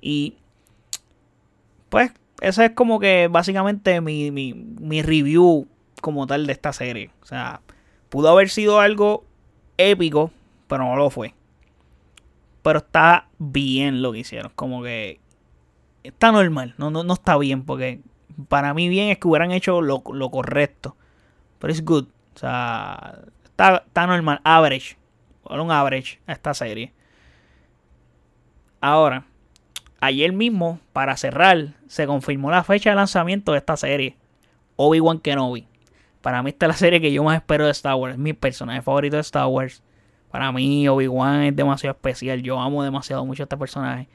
Y 0.00 0.36
pues 1.88 2.12
ese 2.40 2.66
es 2.66 2.70
como 2.72 2.98
que 2.98 3.28
básicamente 3.30 4.00
mi, 4.00 4.30
mi, 4.30 4.54
mi 4.54 5.02
review 5.02 5.68
como 6.00 6.26
tal 6.26 6.46
de 6.46 6.52
esta 6.52 6.72
serie. 6.72 7.10
O 7.22 7.26
sea, 7.26 7.60
pudo 8.08 8.28
haber 8.28 8.50
sido 8.50 8.80
algo 8.80 9.24
épico, 9.78 10.30
pero 10.66 10.84
no 10.84 10.96
lo 10.96 11.08
fue. 11.08 11.34
Pero 12.62 12.78
está 12.78 13.28
bien 13.38 14.02
lo 14.02 14.12
que 14.12 14.18
hicieron. 14.18 14.52
Como 14.54 14.82
que 14.82 15.20
está 16.02 16.32
normal. 16.32 16.74
No, 16.78 16.90
no, 16.90 17.04
no 17.04 17.14
está 17.14 17.38
bien. 17.38 17.62
Porque 17.64 18.00
para 18.48 18.74
mí 18.74 18.88
bien 18.88 19.08
es 19.08 19.18
que 19.18 19.28
hubieran 19.28 19.52
hecho 19.52 19.80
lo, 19.80 20.02
lo 20.12 20.30
correcto. 20.30 20.96
Pero 21.62 21.72
es 21.72 21.84
good. 21.84 22.06
O 22.34 22.38
sea, 22.38 23.20
está, 23.44 24.06
normal. 24.08 24.40
Average. 24.42 24.96
un 25.44 25.70
average 25.70 26.18
a 26.26 26.32
esta 26.32 26.54
serie. 26.54 26.92
Ahora, 28.80 29.26
ayer 30.00 30.32
mismo, 30.32 30.80
para 30.92 31.16
cerrar, 31.16 31.74
se 31.86 32.08
confirmó 32.08 32.50
la 32.50 32.64
fecha 32.64 32.90
de 32.90 32.96
lanzamiento 32.96 33.52
de 33.52 33.58
esta 33.58 33.76
serie. 33.76 34.16
Obi-Wan 34.74 35.20
Kenobi. 35.20 35.68
Para 36.20 36.42
mí 36.42 36.50
esta 36.50 36.66
es 36.66 36.68
la 36.68 36.76
serie 36.76 37.00
que 37.00 37.12
yo 37.12 37.22
más 37.22 37.36
espero 37.36 37.66
de 37.66 37.70
Star 37.70 37.94
Wars. 37.94 38.14
Es 38.14 38.18
mi 38.18 38.32
personaje 38.32 38.82
favorito 38.82 39.14
de 39.14 39.22
Star 39.22 39.46
Wars. 39.46 39.84
Para 40.32 40.50
mí 40.50 40.88
Obi-Wan 40.88 41.42
es 41.42 41.54
demasiado 41.54 41.94
especial. 41.94 42.42
Yo 42.42 42.58
amo 42.58 42.82
demasiado 42.82 43.24
mucho 43.24 43.44
a 43.44 43.44
este 43.44 43.56
personaje. 43.56 44.08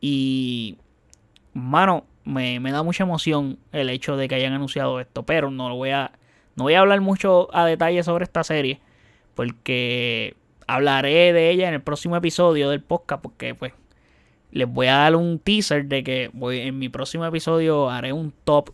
Y, 0.00 0.76
mano, 1.52 2.04
me, 2.24 2.58
me, 2.58 2.72
da 2.72 2.82
mucha 2.82 3.04
emoción 3.04 3.60
el 3.70 3.90
hecho 3.90 4.16
de 4.16 4.26
que 4.26 4.34
hayan 4.34 4.54
anunciado 4.54 4.98
esto. 4.98 5.22
Pero 5.24 5.52
no 5.52 5.68
lo 5.68 5.76
voy 5.76 5.90
a 5.90 6.10
no 6.56 6.64
voy 6.64 6.74
a 6.74 6.80
hablar 6.80 7.00
mucho 7.00 7.48
a 7.54 7.64
detalle 7.64 8.02
sobre 8.02 8.24
esta 8.24 8.44
serie, 8.44 8.80
porque 9.34 10.36
hablaré 10.66 11.32
de 11.32 11.50
ella 11.50 11.68
en 11.68 11.74
el 11.74 11.82
próximo 11.82 12.16
episodio 12.16 12.70
del 12.70 12.82
podcast, 12.82 13.22
porque 13.22 13.54
pues 13.54 13.72
les 14.52 14.68
voy 14.68 14.88
a 14.88 14.96
dar 14.96 15.16
un 15.16 15.38
teaser 15.38 15.86
de 15.86 16.02
que 16.02 16.30
voy, 16.32 16.60
en 16.60 16.78
mi 16.78 16.88
próximo 16.88 17.24
episodio 17.24 17.88
haré 17.90 18.12
un 18.12 18.32
top, 18.44 18.70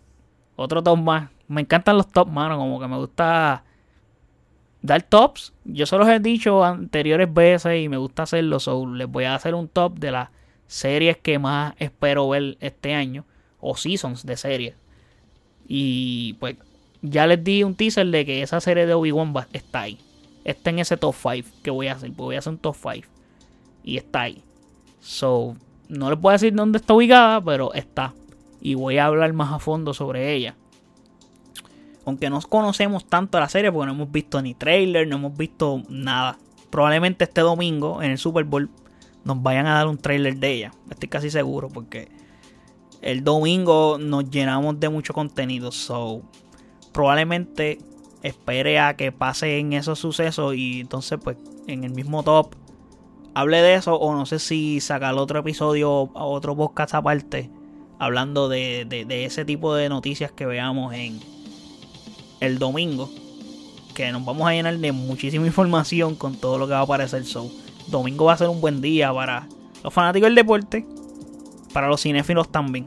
otro 0.57 0.83
top 0.83 0.99
más. 0.99 1.31
Me 1.49 1.61
encantan 1.61 1.97
los 1.97 2.09
top, 2.09 2.29
mano, 2.29 2.57
como 2.57 2.81
que 2.81 2.89
me 2.89 2.97
gusta 2.97 3.65
dar 4.83 5.03
tops. 5.03 5.53
Yo 5.65 5.87
se 5.87 5.97
los 5.97 6.09
he 6.09 6.19
dicho 6.19 6.65
anteriores 6.65 7.33
veces 7.33 7.81
y 7.81 7.89
me 7.89 7.97
gusta 7.99 8.25
hacerlo, 8.25 8.59
so 8.59 8.87
les 8.87 9.07
voy 9.07 9.25
a 9.25 9.35
hacer 9.35 9.55
un 9.55 9.69
top 9.69 9.99
de 9.99 10.11
las 10.11 10.31
series 10.67 11.17
que 11.19 11.39
más 11.39 11.75
espero 11.79 12.29
ver 12.29 12.57
este 12.61 12.95
año, 12.95 13.25
o 13.61 13.77
seasons 13.77 14.25
de 14.25 14.37
series. 14.37 14.75
Y 15.69 16.35
pues 16.35 16.57
ya 17.11 17.27
les 17.27 17.43
di 17.43 17.63
un 17.63 17.75
teaser 17.75 18.07
de 18.07 18.25
que 18.25 18.43
esa 18.43 18.61
serie 18.61 18.87
de 18.87 18.95
Obi-Wan 18.95 19.35
está 19.53 19.83
ahí. 19.83 19.99
Está 20.45 20.71
en 20.71 20.79
ese 20.79 20.97
top 20.97 21.15
5 21.15 21.49
que 21.63 21.71
voy 21.71 21.89
a 21.89 21.95
hacer. 21.95 22.11
Voy 22.11 22.37
a 22.37 22.39
hacer 22.39 22.53
un 22.53 22.59
top 22.59 22.77
5. 22.77 23.09
Y 23.83 23.97
está 23.97 24.23
ahí. 24.23 24.43
So, 25.01 25.57
no 25.89 26.11
les 26.11 26.19
puedo 26.19 26.33
decir 26.33 26.55
dónde 26.55 26.79
está 26.79 26.95
ubicada, 26.95 27.41
pero 27.41 27.73
está. 27.75 28.15
Y 28.61 28.75
voy 28.75 28.99
a 28.99 29.07
hablar 29.07 29.33
más 29.33 29.53
a 29.53 29.59
fondo 29.59 29.95
sobre 29.95 30.35
ella. 30.35 30.57
Aunque 32.05 32.31
no 32.31 32.41
conocemos 32.43 33.05
tanto 33.07 33.41
la 33.41 33.49
serie 33.49 33.73
porque 33.73 33.87
no 33.87 33.93
hemos 33.93 34.13
visto 34.13 34.41
ni 34.41 34.55
trailer, 34.55 35.09
no 35.09 35.17
hemos 35.17 35.37
visto 35.37 35.83
nada. 35.89 36.39
probablemente 36.71 37.25
este 37.25 37.41
domingo 37.41 38.03
en 38.03 38.13
el 38.13 38.19
Super 38.19 38.45
Bowl 38.45 38.71
nos 39.25 39.43
vayan 39.43 39.67
a 39.67 39.75
dar 39.75 39.89
un 39.89 39.99
trailer 39.99 40.37
de 40.37 40.53
ella. 40.53 40.73
Estoy 40.89 41.09
casi 41.09 41.31
seguro 41.31 41.69
porque 41.69 42.09
el 43.03 43.25
domingo 43.25 43.99
nos 43.99 44.31
llenamos 44.31 44.79
de 44.79 44.89
mucho 44.89 45.13
contenido. 45.15 45.73
So, 45.73 46.23
probablemente 46.97 47.77
espere 48.23 48.81
a 48.81 48.97
que 48.97 49.13
pasen 49.13 49.75
esos 49.75 49.99
sucesos 49.99 50.55
y 50.55 50.81
entonces 50.81 51.19
pues 51.23 51.37
en 51.67 51.85
el 51.85 51.91
mismo 51.91 52.23
top 52.23 52.55
hable 53.35 53.61
de 53.61 53.75
eso 53.75 53.97
o 53.97 54.15
no 54.15 54.25
sé 54.25 54.39
si 54.39 54.81
sacar 54.81 55.15
otro 55.17 55.41
episodio 55.41 56.11
a 56.15 56.25
otro 56.25 56.57
podcast 56.57 56.95
aparte 56.95 57.51
hablando 57.99 58.49
de, 58.49 58.87
de, 58.89 59.25
ese 59.27 59.45
tipo 59.45 59.75
de 59.75 59.91
noticias 59.91 60.33
que 60.33 60.47
veamos 60.47 60.95
en 60.95 61.21
el 62.41 62.59
domingo 62.59 63.11
que 63.95 64.11
nos 64.11 64.25
vamos 64.25 64.49
a 64.49 64.53
llenar 64.53 64.79
de 64.79 64.93
muchísima 64.93 65.47
información 65.47 66.15
con 66.15 66.35
todo 66.37 66.57
lo 66.57 66.67
que 66.67 66.73
va 66.73 66.81
a 66.81 66.83
aparecer 66.85 67.25
show. 67.25 67.53
Domingo 67.89 68.25
va 68.25 68.33
a 68.33 68.39
ser 68.39 68.49
un 68.49 68.63
buen 68.63 68.81
día 68.81 69.13
para 69.13 69.47
los 69.85 69.93
fanáticos 69.93 70.29
del 70.29 70.35
deporte, 70.35 70.87
para 71.75 71.89
los 71.89 72.01
cinéfilos 72.01 72.51
también. 72.51 72.87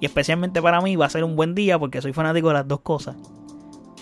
Y 0.00 0.06
especialmente 0.06 0.62
para 0.62 0.80
mí 0.80 0.96
va 0.96 1.06
a 1.06 1.10
ser 1.10 1.24
un 1.24 1.34
buen 1.34 1.54
día 1.54 1.78
porque 1.78 2.00
soy 2.00 2.12
fanático 2.12 2.48
de 2.48 2.54
las 2.54 2.68
dos 2.68 2.80
cosas. 2.80 3.16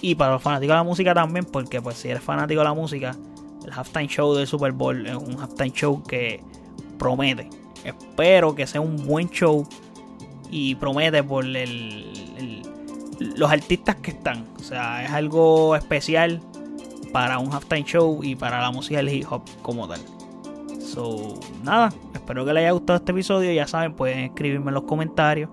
Y 0.02 0.14
para 0.14 0.32
los 0.32 0.42
fanáticos 0.42 0.74
de 0.74 0.76
la 0.76 0.82
música 0.84 1.14
también, 1.14 1.46
porque 1.46 1.80
pues 1.80 1.96
si 1.96 2.08
eres 2.08 2.22
fanático 2.22 2.60
de 2.60 2.64
la 2.64 2.74
música, 2.74 3.16
el 3.64 3.72
halftime 3.72 4.08
show 4.08 4.34
del 4.34 4.46
Super 4.46 4.72
Bowl 4.72 5.06
es 5.06 5.16
un 5.16 5.40
halftime 5.40 5.70
show 5.70 6.02
que 6.02 6.42
promete. 6.98 7.48
Espero 7.84 8.54
que 8.54 8.66
sea 8.66 8.80
un 8.80 8.96
buen 9.06 9.30
show 9.30 9.66
y 10.50 10.74
promete 10.74 11.22
por 11.22 11.44
el, 11.44 12.62
los 13.18 13.50
artistas 13.50 13.96
que 13.96 14.10
están. 14.10 14.46
O 14.58 14.62
sea, 14.62 15.04
es 15.04 15.10
algo 15.10 15.76
especial 15.76 16.42
para 17.12 17.38
un 17.38 17.52
halftime 17.52 17.84
show 17.84 18.22
y 18.22 18.36
para 18.36 18.60
la 18.60 18.70
música 18.70 18.98
del 18.98 19.08
hip 19.08 19.26
hop 19.30 19.42
como 19.62 19.88
tal. 19.88 20.00
So, 20.80 21.34
nada, 21.62 21.90
espero 22.12 22.44
que 22.44 22.52
les 22.52 22.62
haya 22.62 22.72
gustado 22.72 22.98
este 22.98 23.12
episodio. 23.12 23.50
Ya 23.52 23.66
saben, 23.66 23.94
pueden 23.94 24.18
escribirme 24.20 24.68
en 24.68 24.74
los 24.74 24.84
comentarios 24.84 25.48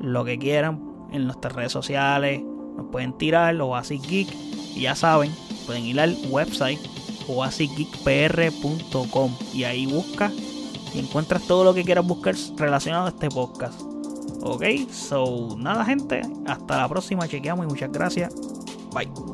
lo 0.00 0.24
que 0.24 0.38
quieran 0.38 0.80
en 1.12 1.24
nuestras 1.24 1.54
redes 1.54 1.72
sociales. 1.72 2.42
Nos 2.76 2.86
pueden 2.86 3.12
tirar 3.12 3.60
o 3.60 3.76
así 3.76 3.98
geek. 3.98 4.32
Y 4.74 4.82
ya 4.82 4.94
saben, 4.94 5.34
pueden 5.66 5.84
ir 5.84 6.00
al 6.00 6.16
website 6.28 6.80
oasisgeekpr.com 7.28 9.34
y 9.52 9.64
ahí 9.64 9.84
busca 9.86 10.32
y 10.94 10.98
encuentras 10.98 11.42
todo 11.42 11.64
lo 11.64 11.74
que 11.74 11.84
quieras 11.84 12.06
buscar 12.06 12.34
relacionado 12.56 13.06
a 13.06 13.10
este 13.10 13.28
podcast. 13.28 13.78
Ok, 14.42 14.64
so 14.90 15.56
nada 15.58 15.84
gente, 15.84 16.22
hasta 16.46 16.78
la 16.78 16.88
próxima, 16.88 17.28
chequeamos 17.28 17.66
y 17.66 17.68
muchas 17.68 17.92
gracias. 17.92 18.34
Bye. 18.92 19.29